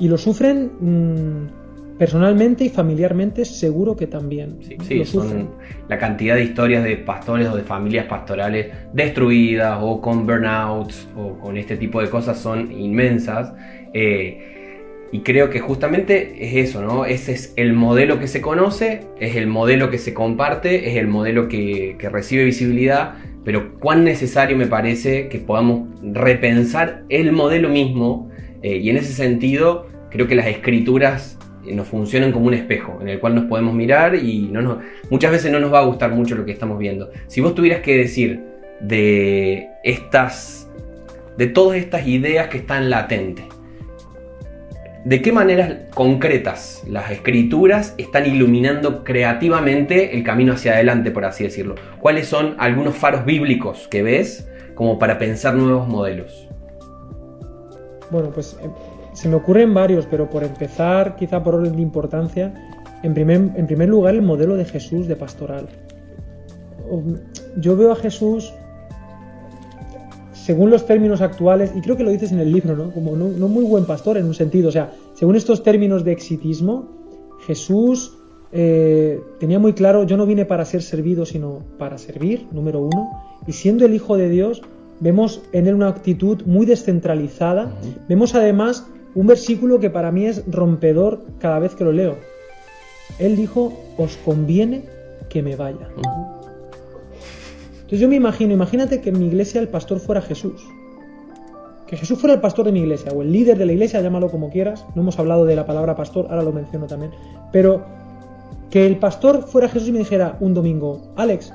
[0.00, 1.48] Y lo sufren mm,
[1.98, 4.58] Personalmente y familiarmente seguro que también.
[4.82, 5.50] Sí, son
[5.88, 11.38] la cantidad de historias de pastores o de familias pastorales destruidas o con burnouts o
[11.38, 13.52] con este tipo de cosas son inmensas.
[13.92, 14.53] Eh,
[15.14, 17.04] Y creo que justamente es eso, ¿no?
[17.04, 21.06] Ese es el modelo que se conoce, es el modelo que se comparte, es el
[21.06, 28.28] modelo que, recibe visibilidad, pero cuán necesario me parece que podamos repensar el modelo mismo
[28.62, 32.98] eh, y en ese sentido creo que las escrituras eh, nos funcionan como un espejo
[33.00, 36.10] en el cual nos podemos mirar y no muchas veces no nos va a gustar
[36.10, 37.12] mucho lo que estamos viendo.
[37.28, 38.40] Si vos tuvieras que decir
[38.80, 40.68] de estas,
[41.38, 43.44] de todas estas ideas que están latentes,
[45.04, 51.44] ¿De qué maneras concretas las escrituras están iluminando creativamente el camino hacia adelante, por así
[51.44, 51.74] decirlo?
[52.00, 56.48] ¿Cuáles son algunos faros bíblicos que ves como para pensar nuevos modelos?
[58.10, 58.70] Bueno, pues eh,
[59.12, 62.54] se me ocurren varios, pero por empezar, quizá por orden de importancia,
[63.02, 65.68] en primer, en primer lugar el modelo de Jesús de pastoral.
[67.58, 68.54] Yo veo a Jesús
[70.44, 72.90] según los términos actuales, y creo que lo dices en el libro, ¿no?
[72.92, 76.86] Como no, muy buen pastor en un sentido, o sea, según estos términos de exitismo,
[77.46, 78.12] Jesús
[78.52, 83.08] eh, tenía muy claro, yo no vine para ser servido, sino para servir, número uno,
[83.46, 84.60] y siendo el Hijo de Dios,
[85.00, 87.74] vemos en él una actitud muy descentralizada,
[88.06, 92.16] vemos además un versículo que para mí es rompedor cada vez que lo leo.
[93.18, 94.84] Él dijo, os conviene
[95.30, 95.88] que me vaya.
[97.94, 100.66] Entonces yo me imagino, imagínate que en mi iglesia el pastor fuera Jesús.
[101.86, 104.28] Que Jesús fuera el pastor de mi iglesia, o el líder de la iglesia, llámalo
[104.32, 104.84] como quieras.
[104.96, 107.12] No hemos hablado de la palabra pastor, ahora lo menciono también.
[107.52, 107.84] Pero
[108.68, 111.52] que el pastor fuera Jesús y me dijera un domingo, Alex,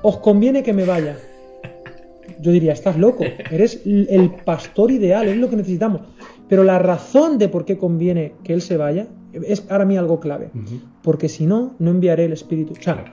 [0.00, 1.18] os conviene que me vaya.
[2.40, 6.00] Yo diría, estás loco, eres el pastor ideal, es lo que necesitamos.
[6.48, 10.20] Pero la razón de por qué conviene que él se vaya es para mí algo
[10.20, 10.52] clave.
[11.02, 12.72] Porque si no, no enviaré el Espíritu.
[12.72, 13.04] O sea,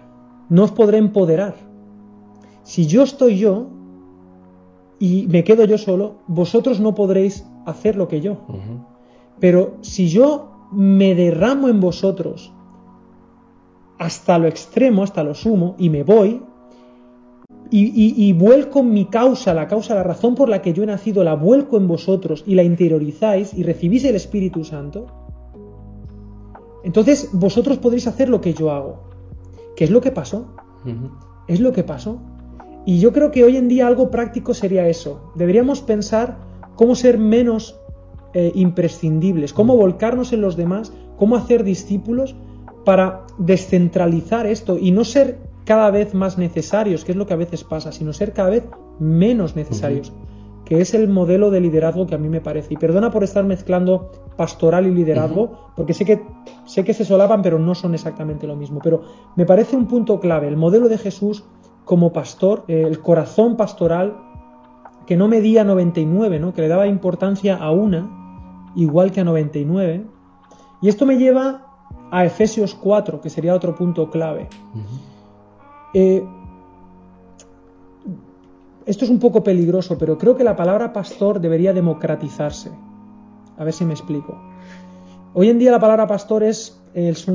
[0.48, 1.67] no os podré empoderar.
[2.68, 3.70] Si yo estoy yo
[5.00, 8.40] y me quedo yo solo, vosotros no podréis hacer lo que yo.
[9.40, 12.52] Pero si yo me derramo en vosotros
[13.98, 16.42] hasta lo extremo, hasta lo sumo, y me voy,
[17.72, 21.36] y, vuelco mi causa, la causa, la razón por la que yo he nacido, la
[21.36, 25.08] vuelco en vosotros y la interiorizáis y recibís el Espíritu Santo,
[26.84, 29.04] entonces vosotros podréis hacer lo que yo hago.
[29.78, 30.54] ¿Qué es lo que pasó?
[31.48, 32.20] Es lo que pasó.
[32.88, 35.34] Y yo creo que hoy en día algo práctico sería eso.
[35.36, 36.38] Deberíamos pensar
[36.78, 37.78] cómo ser menos
[38.34, 42.38] eh, imprescindibles, cómo volcarnos en los demás, cómo hacer discípulos
[42.86, 47.36] para descentralizar esto y no ser cada vez más necesarios, que es lo que a
[47.36, 48.64] veces pasa, sino ser cada vez
[49.00, 50.14] menos necesarios,
[50.64, 52.76] que es el modelo de liderazgo que a mí me parece.
[52.76, 56.22] Y perdona por estar mezclando pastoral y liderazgo, porque sé que,
[56.64, 58.80] sé que se solapan, pero no son exactamente lo mismo.
[58.82, 59.02] Pero
[59.36, 60.48] me parece un punto clave.
[60.48, 61.44] El modelo de Jesús
[61.88, 64.18] como pastor, eh, el corazón pastoral
[65.08, 66.54] que no medía 99, ¿no?
[66.54, 70.06] que le daba importancia a una, igual que a 99.
[70.82, 71.66] Y esto me lleva
[72.12, 74.50] a Efesios 4, que sería otro punto clave.
[75.94, 76.28] Eh,
[78.86, 82.70] esto es un poco peligroso, pero creo que la palabra pastor debería democratizarse.
[83.58, 84.38] A ver si me explico.
[85.34, 87.28] Hoy en día la palabra pastor es, es,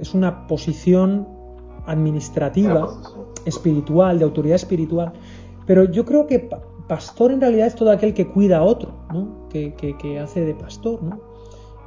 [0.00, 1.35] es una posición
[1.86, 2.88] administrativa
[3.44, 5.12] espiritual, de autoridad espiritual.
[5.66, 6.48] Pero yo creo que
[6.86, 9.48] pastor en realidad es todo aquel que cuida a otro, ¿no?
[9.48, 11.02] que, hace de pastor.
[11.02, 11.20] ¿no?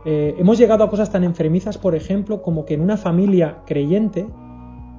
[0.05, 4.27] Eh, hemos llegado a cosas tan enfermizas, por ejemplo, como que en una familia creyente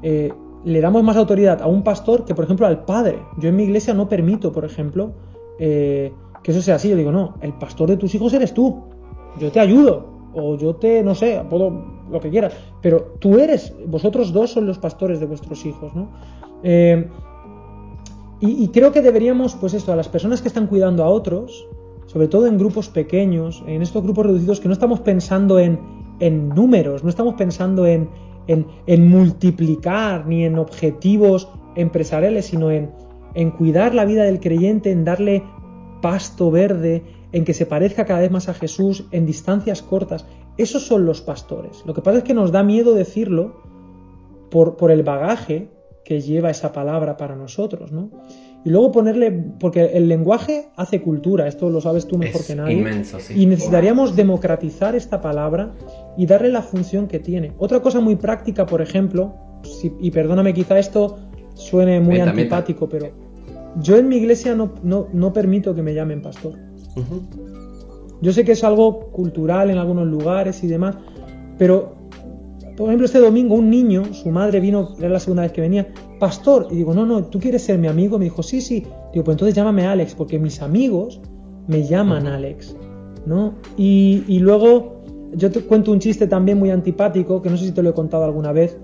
[0.02, 0.32] eh,
[0.64, 3.18] le damos más autoridad a un pastor que, por ejemplo, al padre.
[3.38, 5.12] Yo en mi iglesia no permito, por ejemplo,
[5.58, 6.88] eh, que eso sea así.
[6.88, 8.82] Yo digo, no, el pastor de tus hijos eres tú.
[9.38, 13.72] Yo te ayudo, o yo te, no sé, puedo lo que quieras, pero tú eres,
[13.86, 16.10] vosotros dos son los pastores de vuestros hijos, ¿no?
[16.62, 17.08] Eh,
[18.42, 21.68] y, creo que deberíamos, pues esto, a las personas que están cuidando a otros,
[22.06, 25.78] sobre todo en grupos pequeños, en estos grupos reducidos, que no estamos pensando en,
[26.54, 28.08] números, no estamos pensando en,
[28.46, 32.90] en, multiplicar ni en objetivos empresariales, sino en,
[33.34, 35.42] en cuidar la vida del creyente, en darle
[36.00, 40.26] pasto verde, en que se parezca cada vez más a Jesús en distancias cortas.
[40.56, 41.82] Esos son los pastores.
[41.86, 43.62] Lo que pasa es que nos da miedo decirlo
[44.50, 45.70] por, por el bagaje
[46.04, 48.10] que lleva esa palabra para nosotros, ¿no?
[48.64, 52.74] Y luego ponerle, porque el lenguaje hace cultura, esto lo sabes tú mejor que nadie.
[52.74, 53.42] Inmenso, sí.
[53.42, 55.72] Y necesitaríamos democratizar esta palabra
[56.18, 57.52] y darle la función que tiene.
[57.56, 59.34] Otra cosa muy práctica, por ejemplo,
[60.00, 61.18] y perdóname, quizá esto
[61.54, 63.08] suene muy antipático, pero
[63.80, 66.54] yo en mi iglesia no, no permito que me llamen pastor.
[68.22, 70.96] Yo sé que es algo cultural en algunos lugares y demás,
[71.58, 71.94] pero
[72.76, 75.88] por ejemplo este domingo un niño, su madre vino, era la segunda vez que venía,
[76.18, 79.24] pastor, y digo, no, no, tú quieres ser mi amigo, me dijo, sí, sí, digo,
[79.24, 81.20] pues entonces llámame Alex, porque mis amigos
[81.66, 82.76] me llaman Alex.
[83.26, 83.54] ¿no?
[83.76, 85.02] Y, luego
[85.32, 87.94] yo te cuento un chiste también muy antipático, que no sé si te lo he
[87.94, 88.78] contado alguna vez,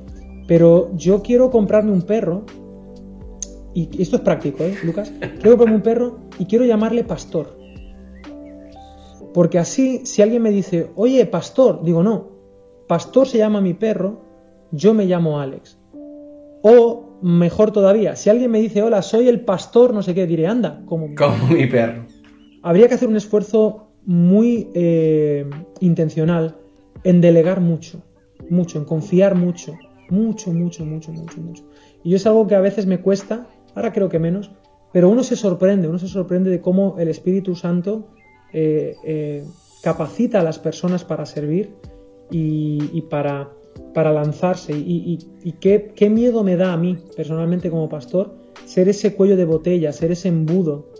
[0.46, 2.44] pero yo quiero comprarme un perro,
[3.74, 5.12] y esto es práctico, ¿eh, Lucas?
[5.20, 7.58] Quiero comprarme un perro y quiero llamarle pastor.
[9.36, 12.30] Porque así, si alguien me dice, oye, pastor, digo, no,
[12.88, 14.22] pastor se llama mi perro,
[14.72, 15.78] yo me llamo Alex.
[16.62, 20.46] O mejor todavía, si alguien me dice, hola, soy el pastor, no sé qué, diré,
[20.46, 22.06] anda, como, como mi perro.
[22.62, 25.44] Habría que hacer un esfuerzo muy eh,
[25.80, 26.56] intencional
[27.04, 28.02] en delegar mucho,
[28.48, 29.74] mucho, en confiar mucho,
[30.08, 31.62] mucho, mucho, mucho, mucho, mucho.
[32.02, 34.50] Y es algo que a veces me cuesta, ahora creo que menos,
[34.94, 38.15] pero uno se sorprende, uno se sorprende de cómo el Espíritu Santo
[38.52, 39.44] eh, eh,
[39.82, 41.74] capacita a las personas para servir
[42.30, 43.52] y, para,
[43.94, 44.72] para, lanzarse.
[44.76, 45.18] Y,
[45.60, 49.92] qué, qué, miedo me da a mí, personalmente como pastor, ser ese cuello de botella,
[49.92, 50.90] ser ese embudo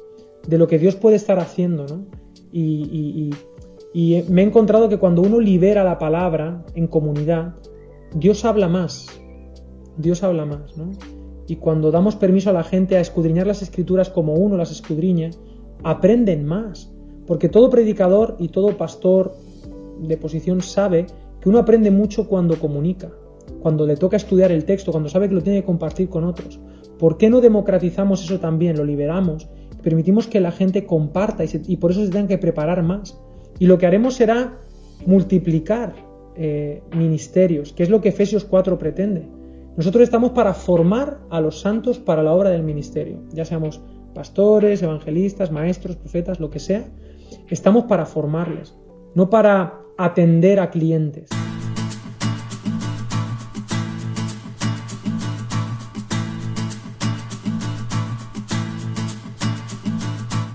[0.46, 1.87] de lo que Dios puede estar haciendo.
[1.87, 2.06] ¿no?
[2.52, 3.30] Y,
[4.28, 7.54] me he encontrado que cuando uno libera la palabra en comunidad,
[8.14, 9.06] Dios habla más.
[9.96, 10.76] Dios habla más.
[10.76, 10.92] ¿no?
[11.48, 15.30] Y cuando damos permiso a la gente a escudriñar las escrituras como uno las escudriña,
[15.82, 16.92] aprenden más
[17.26, 19.34] porque todo predicador y todo pastor
[20.00, 21.06] de posición sabe
[21.40, 23.10] que uno aprende mucho cuando comunica,
[23.60, 26.60] cuando le toca estudiar el texto, cuando sabe que lo tiene que compartir con otros.
[26.98, 28.76] ¿Por qué no democratizamos eso también?
[28.76, 29.48] Lo liberamos,
[29.82, 33.18] permitimos que la gente comparta y, por eso se tengan que preparar más.
[33.58, 34.58] Y lo que haremos será
[35.04, 35.94] multiplicar
[36.36, 39.26] eh, ministerios, que es lo que Efesios 4 pretende.
[39.76, 43.80] Nosotros estamos para formar a los santos para la obra del ministerio, ya seamos
[44.14, 46.86] pastores, evangelistas, maestros, profetas, lo que sea,
[47.48, 48.76] Estamos para formarles,
[49.14, 51.30] no para atender a clientes.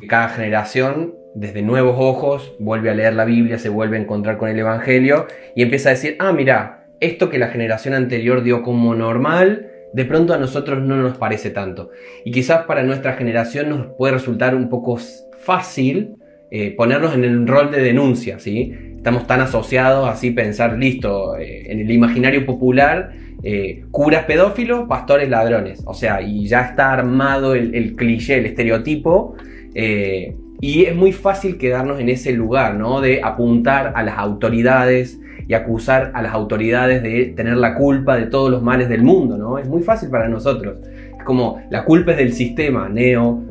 [0.08, 4.50] Cada generación, desde nuevos ojos, vuelve a leer la Biblia, se vuelve a encontrar con
[4.50, 8.94] el Evangelio y empieza a decir, ah, mira, esto que la generación anterior dio como
[8.94, 11.90] normal, de pronto a nosotros no nos parece tanto.
[12.26, 14.98] Y quizás para nuestra generación nos puede resultar un poco
[15.40, 16.16] fácil
[16.54, 18.74] eh, ponernos en el rol de denuncia, ¿sí?
[18.98, 25.30] Estamos tan asociados así pensar, listo, eh, en el imaginario popular, eh, curas pedófilos, pastores
[25.30, 25.82] ladrones.
[25.86, 29.38] O sea, y ya está armado el, cliché, el estereotipo.
[29.74, 33.00] y es muy fácil quedarnos en ese lugar, ¿no?
[33.00, 38.26] De apuntar a las autoridades y acusar a las autoridades de tener la culpa de
[38.26, 39.58] todos los males del mundo, ¿no?
[39.58, 40.80] Es muy fácil para nosotros.
[41.18, 43.42] Es como la culpa es del sistema, Neo.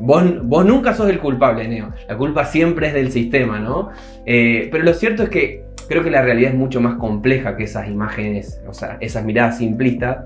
[0.00, 1.92] Vos, nunca sos el culpable, Neo.
[2.08, 3.90] La culpa siempre es del sistema, ¿no?
[4.24, 7.64] Eh, pero lo cierto es que creo que la realidad es mucho más compleja que
[7.64, 10.24] esas imágenes, o sea, esas miradas simplistas.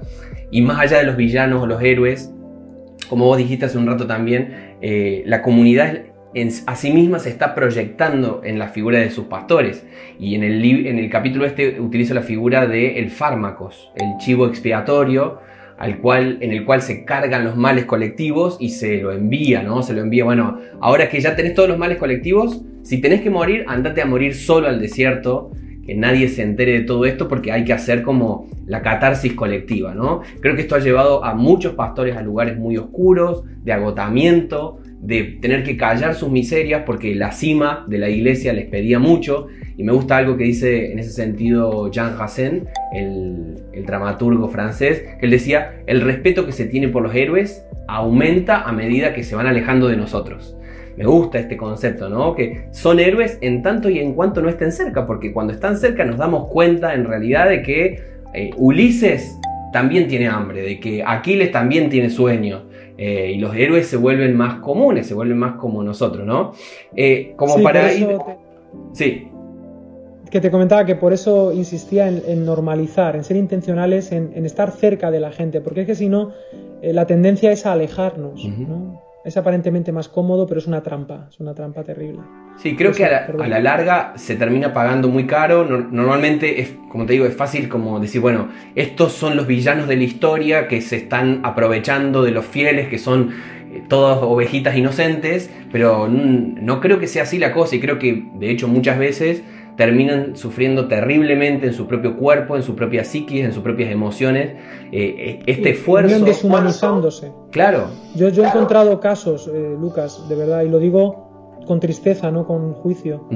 [0.51, 2.33] Y más allá de los villanos o los héroes,
[3.09, 6.03] como vos dijiste hace un rato también, eh, la comunidad
[6.35, 9.85] en, a sí misma se está proyectando en la figura de sus pastores.
[10.21, 14.47] Y en el, en el capítulo este utilizo la figura de el fármacos, el chivo
[14.47, 15.41] expiatorio
[15.79, 19.83] al cual, en el cual se cargan los males colectivos y se lo envía, ¿no?
[19.83, 23.31] Se lo envía, bueno, ahora que ya tenés todos los males colectivos, si tenés que
[23.31, 25.51] morir, andate a morir solo al desierto,
[25.85, 29.95] que nadie se entere de todo esto porque hay que hacer como la catarsis colectiva,
[29.95, 30.23] ¿no?
[30.41, 35.25] Creo que esto ha llevado a muchos pastores a lugares muy oscuros, de agotamiento, de
[35.25, 39.49] tener que callar sus miserias porque la cima de la iglesia les pedía mucho.
[39.77, 45.05] Y me gusta algo que dice en ese sentido Jean Racine, el, el dramaturgo francés,
[45.19, 49.25] que él decía, el respeto que se tiene por los héroes aumenta a medida que
[49.25, 50.57] se van alejando de nosotros.
[50.97, 52.35] Me gusta este concepto, ¿no?
[52.37, 56.05] Que son héroes en tanto y en cuanto no estén cerca, porque cuando están cerca
[56.05, 58.01] nos damos cuenta en realidad de que
[58.33, 59.37] eh, Ulises
[59.73, 64.37] también tiene hambre, de que Aquiles también tiene sueño, eh, y los héroes se vuelven
[64.37, 66.53] más comunes, se vuelven más como nosotros, ¿no?
[66.95, 68.07] Eh, como para ir...
[68.93, 69.29] Sí.
[70.35, 75.13] Que te comentaba que por eso insistía en, normalizar, en ser intencionales, en, estar cerca
[75.13, 76.33] de la gente, porque es que si no,
[76.83, 79.01] la tendencia es a alejarnos, ¿no?
[79.25, 82.19] es aparentemente más cómodo, pero es una trampa, es una trampa terrible.
[82.57, 85.65] Sí, creo que a la, larga se termina pagando muy caro.
[85.65, 89.95] normalmente es, como te digo, es fácil como decir, bueno, estos son los villanos de
[89.95, 93.31] la historia que se están aprovechando de los fieles, que son
[93.73, 98.27] eh, todas ovejitas inocentes, pero no creo que sea así la cosa y creo que
[98.35, 99.45] de hecho muchas veces
[99.77, 104.57] terminan sufriendo terriblemente en su propio cuerpo, en su propia psiquis, en sus propias emociones.
[104.93, 106.09] Eh, eh, este esfuerzo.
[106.09, 107.33] Terminan deshumanizándose.
[107.51, 107.89] Claro.
[108.15, 112.47] Yo, yo he encontrado casos, eh, Lucas, de verdad, y lo digo con tristeza, no
[112.47, 113.27] con juicio.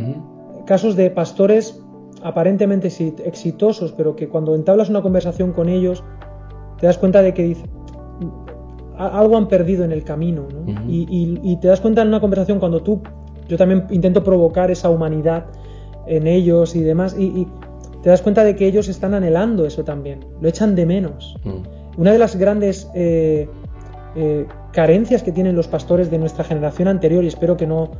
[0.66, 1.82] Casos de pastores
[2.22, 2.88] aparentemente
[3.24, 6.04] exitosos, pero que cuando entablas una conversación con ellos,
[6.78, 7.56] te das cuenta de que
[8.98, 10.46] algo han perdido en el camino.
[10.52, 10.84] ¿no?
[10.88, 13.00] y, y te das cuenta en una conversación cuando tú
[13.48, 15.46] yo también intento provocar esa humanidad
[16.08, 17.16] en ellos y demás.
[17.18, 17.46] Y,
[18.02, 21.36] te das cuenta de que ellos están anhelando eso también, lo echan de menos.
[21.44, 22.00] Mm.
[22.00, 23.48] Una de las grandes eh,
[24.14, 27.90] eh, carencias que tienen los pastores de nuestra generación anterior, y espero que no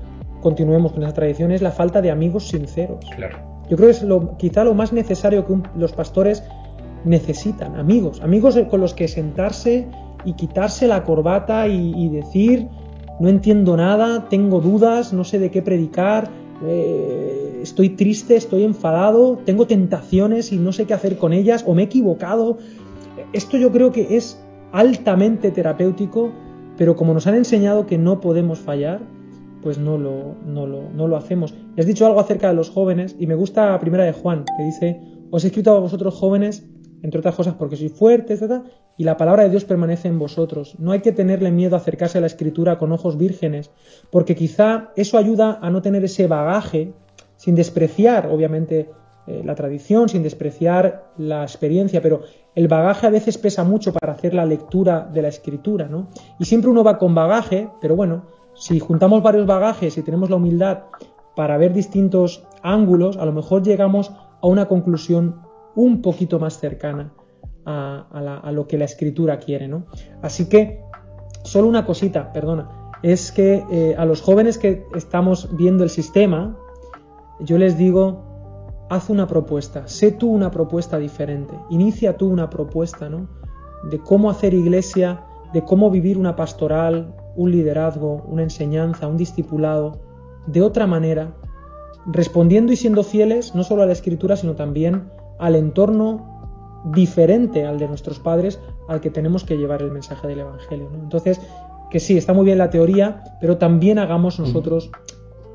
[0.41, 3.05] continuemos con esa tradición, es la falta de amigos sinceros.
[3.17, 3.39] Claro.
[3.69, 6.45] Yo creo que es lo, quizá lo más necesario que los pastores
[7.05, 9.89] necesitan, amigos, amigos con los que sentarse
[10.25, 12.69] y quitarse la corbata y decir
[13.19, 16.31] no entiendo nada, tengo dudas, no sé de qué predicar,
[16.65, 21.75] eh, estoy triste, estoy enfadado, tengo tentaciones y no sé qué hacer con ellas, o
[21.75, 22.59] me he equivocado.
[23.33, 24.43] Esto yo creo que es
[24.73, 26.31] altamente terapéutico,
[26.77, 29.01] pero como nos han enseñado que no podemos fallar,
[29.63, 31.55] pues no lo, no lo, no lo hacemos.
[31.77, 34.65] Has dicho algo acerca de los jóvenes, y me gusta la primera de Juan, que
[34.65, 35.01] dice,
[35.31, 36.65] os he escrito a vosotros jóvenes
[37.03, 38.63] entre otras cosas porque soy fuerte, etc.
[38.97, 40.75] Y la palabra de Dios permanece en vosotros.
[40.79, 43.71] No hay que tenerle miedo a acercarse a la escritura con ojos vírgenes,
[44.11, 46.93] porque quizá eso ayuda a no tener ese bagaje,
[47.39, 48.91] sin despreciar, obviamente,
[49.27, 52.23] eh, la tradición, sin despreciar la experiencia, pero
[52.55, 56.09] el bagaje a veces pesa mucho para hacer la lectura de la escritura, ¿no?
[56.39, 58.25] Y siempre uno va con bagaje, pero bueno,
[58.55, 60.85] si juntamos varios bagajes y tenemos la humildad
[61.37, 64.13] para ver distintos ángulos, a lo mejor llegamos
[64.43, 65.43] a una conclusión
[65.77, 67.13] un poquito más cercana
[67.65, 69.69] a, lo que la escritura quiere.
[69.69, 69.85] ¿no?
[70.23, 70.81] Así que,
[71.45, 76.57] solo una cosita, perdona, es que eh, a los jóvenes que estamos viendo el sistema,
[77.41, 83.09] yo les digo, haz una propuesta, sé tú una propuesta diferente, inicia tú una propuesta,
[83.09, 83.29] ¿no?
[83.91, 90.01] De cómo hacer iglesia, de cómo vivir una pastoral, un liderazgo, una enseñanza, un discipulado,
[90.47, 91.35] de otra manera,
[92.07, 96.39] respondiendo y siendo fieles no solo a la escritura, sino también al entorno
[96.87, 100.89] diferente al de nuestros padres al que tenemos que llevar el mensaje del Evangelio.
[100.95, 101.41] Entonces,
[101.91, 104.91] que sí, está muy bien la teoría, pero también hagamos nosotros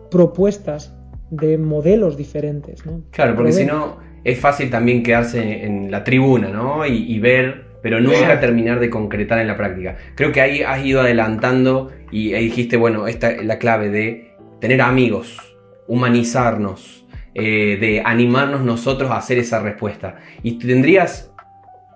[0.10, 0.94] propuestas
[1.36, 2.84] de modelos diferentes.
[3.12, 6.86] Claro, porque si no, es fácil también quedarse en la tribuna ¿no?
[6.86, 9.98] y, ver, pero nunca terminar de concretar en la práctica.
[10.16, 14.36] Creo que ahí has ido adelantando y ahí dijiste, bueno, esta es la clave de
[14.62, 15.56] tener amigos,
[15.88, 17.06] humanizarnos,
[17.36, 20.18] eh, de animarnos nosotros a hacer esa respuesta.
[20.44, 21.34] Y tendrías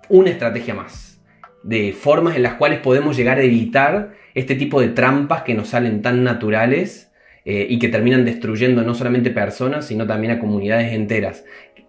[0.08, 1.20] una estrategia más
[1.62, 5.68] de formas en las cuales podemos llegar a evitar este tipo de trampas que nos
[5.68, 7.07] salen tan naturales
[7.50, 11.46] eh, y que terminan destruyendo no solamente personas, sino también a comunidades enteras.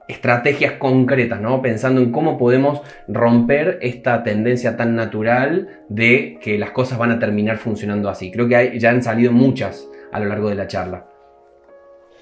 [0.08, 1.62] Estrategias concretas, ¿no?
[1.62, 7.20] Pensando en cómo podemos romper esta tendencia tan natural de que las cosas van a
[7.20, 8.32] terminar funcionando así.
[8.32, 11.08] Creo que ya han salido muchas a lo largo de la charla.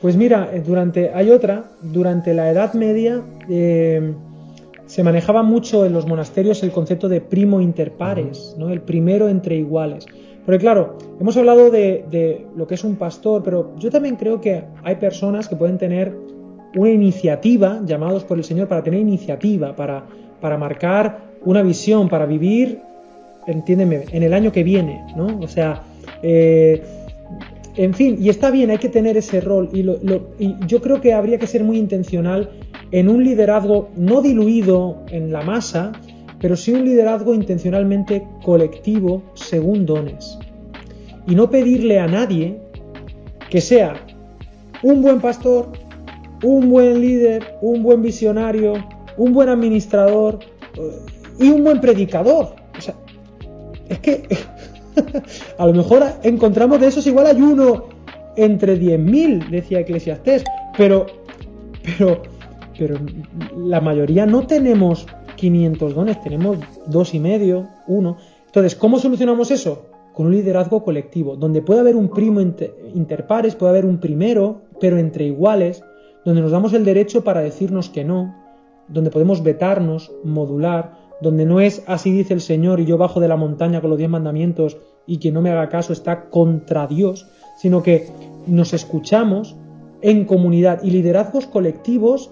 [0.02, 4.16] Pues mira, eh, durante, hay otra, durante la Edad Media eh,
[4.88, 8.72] se manejaba mucho en los monasterios el concepto de primo inter pares, ¿no?
[8.72, 10.08] el primero entre iguales.
[10.48, 14.64] Porque claro, hemos hablado de, lo que es un pastor, pero yo también creo que
[14.82, 16.16] hay personas que pueden tener
[16.74, 20.06] una iniciativa, llamados por el Señor para tener iniciativa, para,
[20.40, 22.80] para marcar una visión, para vivir,
[23.46, 25.38] entiéndeme, en el año que viene, ¿no?
[25.42, 25.84] O sea,
[26.24, 26.82] eh,
[27.76, 29.84] en fin, y está bien, hay que tener ese rol y,
[30.66, 32.52] yo creo que habría que ser muy intencional
[32.92, 35.92] en un liderazgo no diluido en la masa,
[36.40, 40.38] pero sí un liderazgo intencionalmente colectivo según dones.
[41.28, 42.60] Y no pedirle a nadie
[43.50, 43.96] que sea
[44.84, 45.72] un buen pastor,
[46.44, 48.74] un buen líder, un buen visionario,
[49.18, 50.40] un buen administrador
[50.76, 50.92] eh,
[51.40, 52.56] y un buen predicador.
[52.78, 52.96] O sea,
[53.90, 54.28] es que
[55.58, 57.86] a lo mejor encontramos de esos igual hay uno
[58.36, 60.44] entre 10.000, decía Eclesiastés,
[60.78, 61.08] pero,
[61.84, 62.22] pero,
[62.78, 63.00] pero
[63.58, 65.08] la mayoría no tenemos
[65.38, 66.58] 500 dones, tenemos
[66.88, 68.18] dos y medio, uno.
[68.46, 69.86] Entonces, ¿cómo solucionamos eso?
[70.14, 74.98] Con un liderazgo colectivo, donde puede haber un primo interpares, puede haber un primero, pero
[74.98, 75.84] entre iguales,
[76.26, 78.36] donde nos damos el derecho para decirnos que no,
[78.90, 83.28] donde podemos vetarnos, modular, donde no es así dice el Señor y yo bajo de
[83.28, 87.28] la montaña con los diez mandamientos y quien no me haga caso está contra Dios,
[87.58, 88.08] sino que
[88.46, 89.56] nos escuchamos
[90.02, 92.32] en comunidad y liderazgos colectivos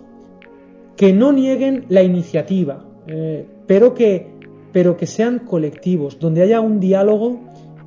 [0.95, 4.28] que no nieguen la iniciativa, eh, pero, que,
[4.72, 7.39] pero que sean colectivos, donde haya un diálogo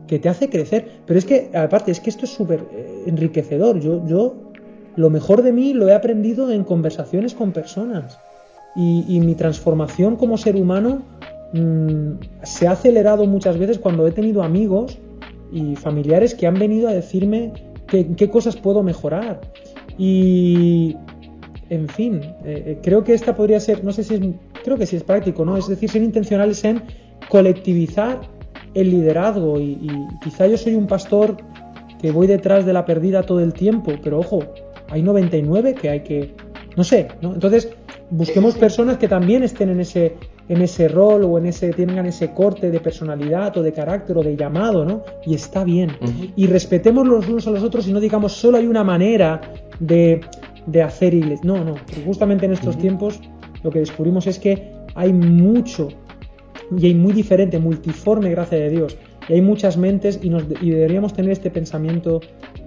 [0.06, 0.88] que te hace crecer.
[1.06, 3.80] Pero es que, aparte, es que esto es súper eh, enriquecedor.
[3.80, 4.34] Yo, yo,
[4.96, 8.18] lo mejor de mí lo he aprendido en conversaciones con personas
[8.74, 11.02] y, mi transformación como ser humano
[11.52, 12.12] mm,
[12.42, 14.98] se ha acelerado muchas veces cuando he tenido amigos
[15.52, 17.52] y familiares que han venido a decirme
[17.86, 19.40] qué cosas puedo mejorar.
[19.96, 20.96] Y,
[21.70, 24.20] en fin, eh, creo que esta podría ser, no sé si es,
[24.68, 25.56] creo que sí es práctico, ¿no?
[25.56, 26.82] Es decir, ser intencionales en
[27.30, 28.20] colectivizar
[28.74, 29.90] el liderazgo y,
[30.22, 31.38] quizá yo soy un pastor
[32.00, 34.40] que voy detrás de la perdida todo el tiempo, pero ojo,
[34.90, 36.34] hay 99 que hay que,
[36.76, 37.32] no sé, ¿no?
[37.32, 37.70] Entonces,
[38.10, 40.16] busquemos personas que también estén en ese,
[40.50, 44.22] en ese rol o en ese, tengan ese corte de personalidad o de carácter o
[44.22, 45.02] de llamado, ¿no?
[45.24, 45.92] Y está bien.
[46.36, 49.40] Y respetemos los unos a los otros y no digamos solo hay una manera
[49.80, 50.20] de,
[50.66, 51.44] de hacer iglesia.
[51.44, 53.18] No, no, justamente en estos tiempos
[53.62, 55.88] lo que descubrimos es que hay mucho
[56.76, 58.98] y hay muy diferente, multiforme, gracias a Dios.
[59.28, 62.20] Y hay muchas mentes y, nos, y deberíamos tener este pensamiento,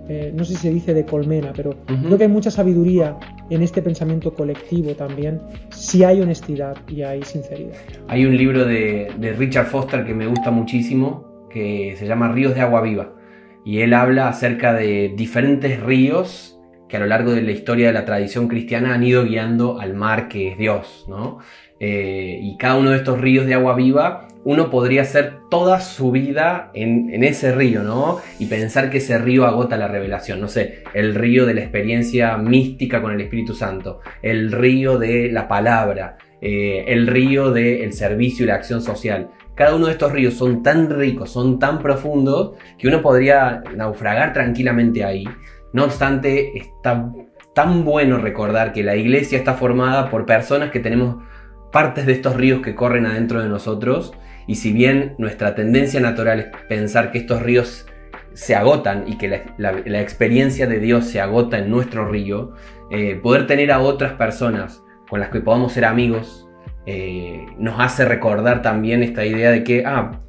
[0.07, 3.17] eh, no sé si se dice de colmena, pero creo que hay mucha sabiduría
[3.49, 7.73] en este pensamiento colectivo también, si hay honestidad y hay sinceridad.
[8.07, 12.53] Hay un libro de, de Richard Foster que me gusta muchísimo, que se llama Ríos
[12.53, 13.13] de Agua Viva.
[13.65, 16.60] Y él habla acerca de diferentes ríos
[16.91, 19.93] que a lo largo de la historia de la tradición cristiana han ido guiando al
[19.93, 21.39] mar que es Dios, ¿no?
[21.79, 26.11] Eh, y cada uno de estos ríos de agua viva, uno podría hacer toda su
[26.11, 28.19] vida en, ese río, ¿no?
[28.39, 32.35] Y pensar que ese río agota la revelación, no sé, el río de la experiencia
[32.35, 38.43] mística con el Espíritu Santo, el río de la palabra, eh, el río del servicio
[38.43, 39.29] y la acción social.
[39.55, 44.33] Cada uno de estos ríos son tan ricos, son tan profundos, que uno podría naufragar
[44.33, 45.23] tranquilamente ahí
[45.73, 47.11] no obstante, está
[47.53, 51.17] tan bueno recordar que la iglesia está formada por personas que tenemos
[51.71, 54.13] partes de estos ríos que corren adentro de nosotros
[54.47, 57.85] y si bien nuestra tendencia natural es pensar que estos ríos
[58.33, 62.53] se agotan y que la, experiencia de Dios se agota en nuestro río,
[62.89, 66.47] eh, poder tener a otras personas con las que podamos ser amigos
[66.85, 70.21] eh, nos hace recordar también esta idea de que ah,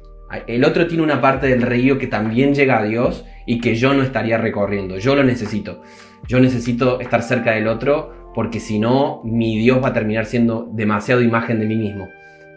[0.47, 3.93] el otro tiene una parte del río que también llega a Dios y que yo
[3.93, 4.97] no estaría recorriendo.
[4.97, 5.81] Yo lo necesito.
[6.27, 10.67] Yo necesito estar cerca del otro porque si no, mi Dios va a terminar siendo
[10.71, 12.07] demasiado imagen de mí mismo.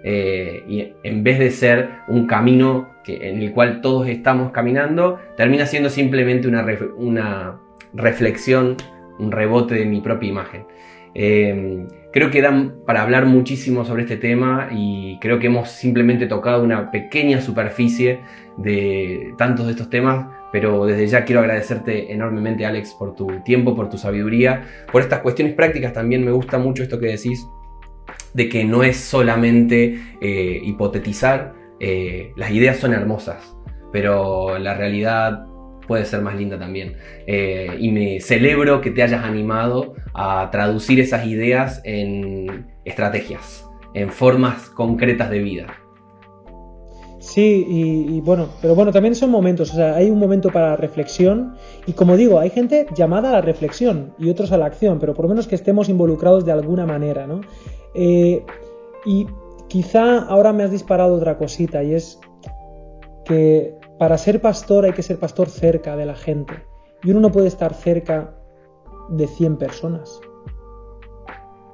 [0.04, 5.66] Eh, y en vez de ser un camino en el cual todos estamos caminando, termina
[5.66, 6.64] siendo simplemente una,
[6.96, 7.60] una
[7.92, 8.76] reflexión,
[9.18, 10.66] un rebote de mi propia imagen.
[11.14, 11.86] Eh,
[12.16, 16.62] creo que dan para hablar muchísimo sobre este tema y creo que hemos simplemente tocado
[16.62, 18.20] una pequeña superficie
[18.56, 23.76] de tantos de estos temas pero desde ya quiero agradecerte enormemente, Alex, por tu tiempo,
[23.76, 25.92] por tu sabiduría, por estas cuestiones prácticas.
[25.92, 27.46] También me gusta mucho esto que decís,
[28.32, 33.54] de que no es solamente eh, hipotetizar, eh, las ideas son hermosas,
[33.92, 35.44] pero la realidad
[35.86, 36.96] puede ser más linda también.
[37.26, 43.64] Eh, y me celebro que te hayas animado a traducir esas ideas en estrategias,
[43.94, 45.66] en formas concretas de vida.
[47.26, 51.56] Sí, y, bueno, pero bueno, también son momentos, o sea, hay un momento para reflexión
[51.84, 55.12] y como digo, hay gente llamada a la reflexión y otros a la acción, pero
[55.12, 57.40] por lo menos que estemos involucrados de alguna manera, ¿no?
[57.94, 58.44] Eh,
[59.04, 59.26] y
[59.68, 62.20] quizá ahora me has disparado otra cosita y es
[63.24, 66.54] que para ser pastor hay que ser pastor cerca de la gente
[67.02, 68.34] y uno no puede estar cerca
[69.08, 70.20] de 100 personas.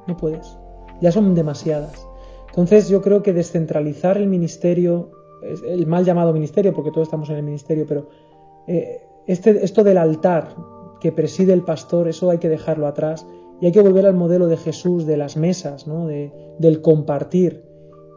[0.06, 0.58] No puedes,
[1.00, 2.06] ya son demasiadas.
[2.48, 5.10] Entonces yo creo que descentralizar el ministerio
[5.42, 8.08] el mal llamado ministerio, porque todos estamos en el ministerio, pero
[8.66, 10.54] eh, este, esto del altar
[11.00, 13.26] que preside el pastor, eso hay que dejarlo atrás
[13.60, 16.06] y hay que volver al modelo de Jesús, de las mesas, ¿no?
[16.06, 17.64] de, del compartir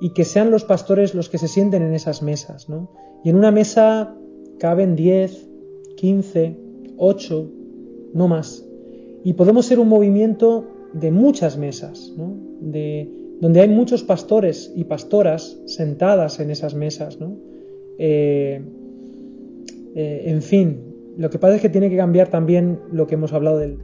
[0.02, 2.70] y que sean los pastores los que se sienten en esas mesas.
[2.70, 2.92] ¿no?
[3.24, 4.16] Y en una mesa
[4.60, 5.48] caben 10,
[5.98, 6.58] 15,
[6.98, 7.52] 8,
[8.14, 8.66] no más.
[9.24, 12.38] Y podemos ser un movimiento de muchas mesas, ¿no?
[12.62, 13.10] de,
[13.42, 17.38] donde hay muchos pastores y pastoras sentadas en esas mesas, ¿no?
[17.98, 18.62] Eh,
[19.96, 23.34] eh, en fin, lo que pasa es que tiene que cambiar también lo que hemos
[23.34, 23.80] hablado del,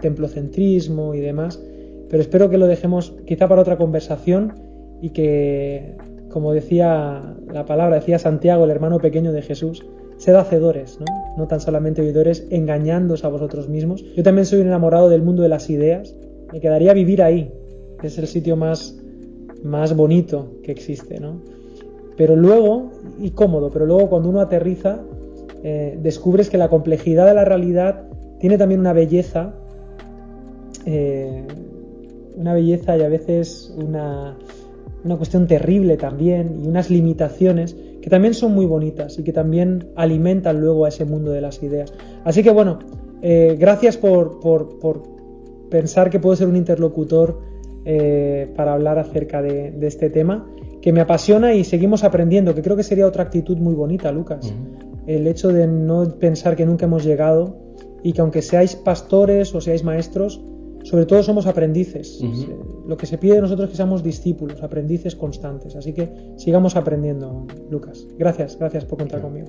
[0.00, 1.62] templocentrismo y demás,
[2.08, 4.54] pero espero que lo dejemos quizá para otra conversación
[5.00, 5.96] y que,
[6.30, 9.84] como decía la palabra, decía Santiago, el hermano pequeño de Jesús,
[10.16, 11.06] sed hacedores, ¿no?
[11.36, 14.04] no tan solamente oidores, engañándoos a vosotros mismos.
[14.16, 16.14] Yo también soy un enamorado del mundo de las ideas,
[16.52, 17.52] me quedaría vivir ahí,
[18.02, 19.00] es el sitio más,
[19.62, 21.40] más bonito que existe, ¿no?
[22.16, 22.90] Pero luego,
[23.20, 25.00] y cómodo, pero luego cuando uno aterriza,
[25.62, 28.08] eh, descubres que la complejidad de la realidad
[28.40, 29.54] tiene también una belleza,
[30.84, 31.44] eh,
[32.36, 34.36] una belleza y a veces una,
[35.04, 39.88] una cuestión terrible también, y unas limitaciones que también son muy bonitas y que también
[39.96, 41.92] alimentan luego a ese mundo de las ideas.
[42.24, 42.78] Así que bueno,
[43.22, 45.02] eh, gracias por, por, por
[45.70, 47.40] pensar que puedo ser un interlocutor
[47.84, 50.46] eh, para hablar acerca de, este tema
[50.82, 54.52] que me apasiona y seguimos aprendiendo, que creo que sería otra actitud muy bonita, Lucas.
[55.06, 57.56] El hecho de no pensar que nunca hemos llegado
[58.02, 60.40] y que aunque seáis pastores o seáis maestros,
[60.88, 62.18] sobre todo somos aprendices.
[62.86, 65.76] Lo que se pide de nosotros es que seamos discípulos, aprendices constantes.
[65.76, 68.06] Así que sigamos aprendiendo, Lucas.
[68.16, 69.48] Gracias, gracias por contar conmigo.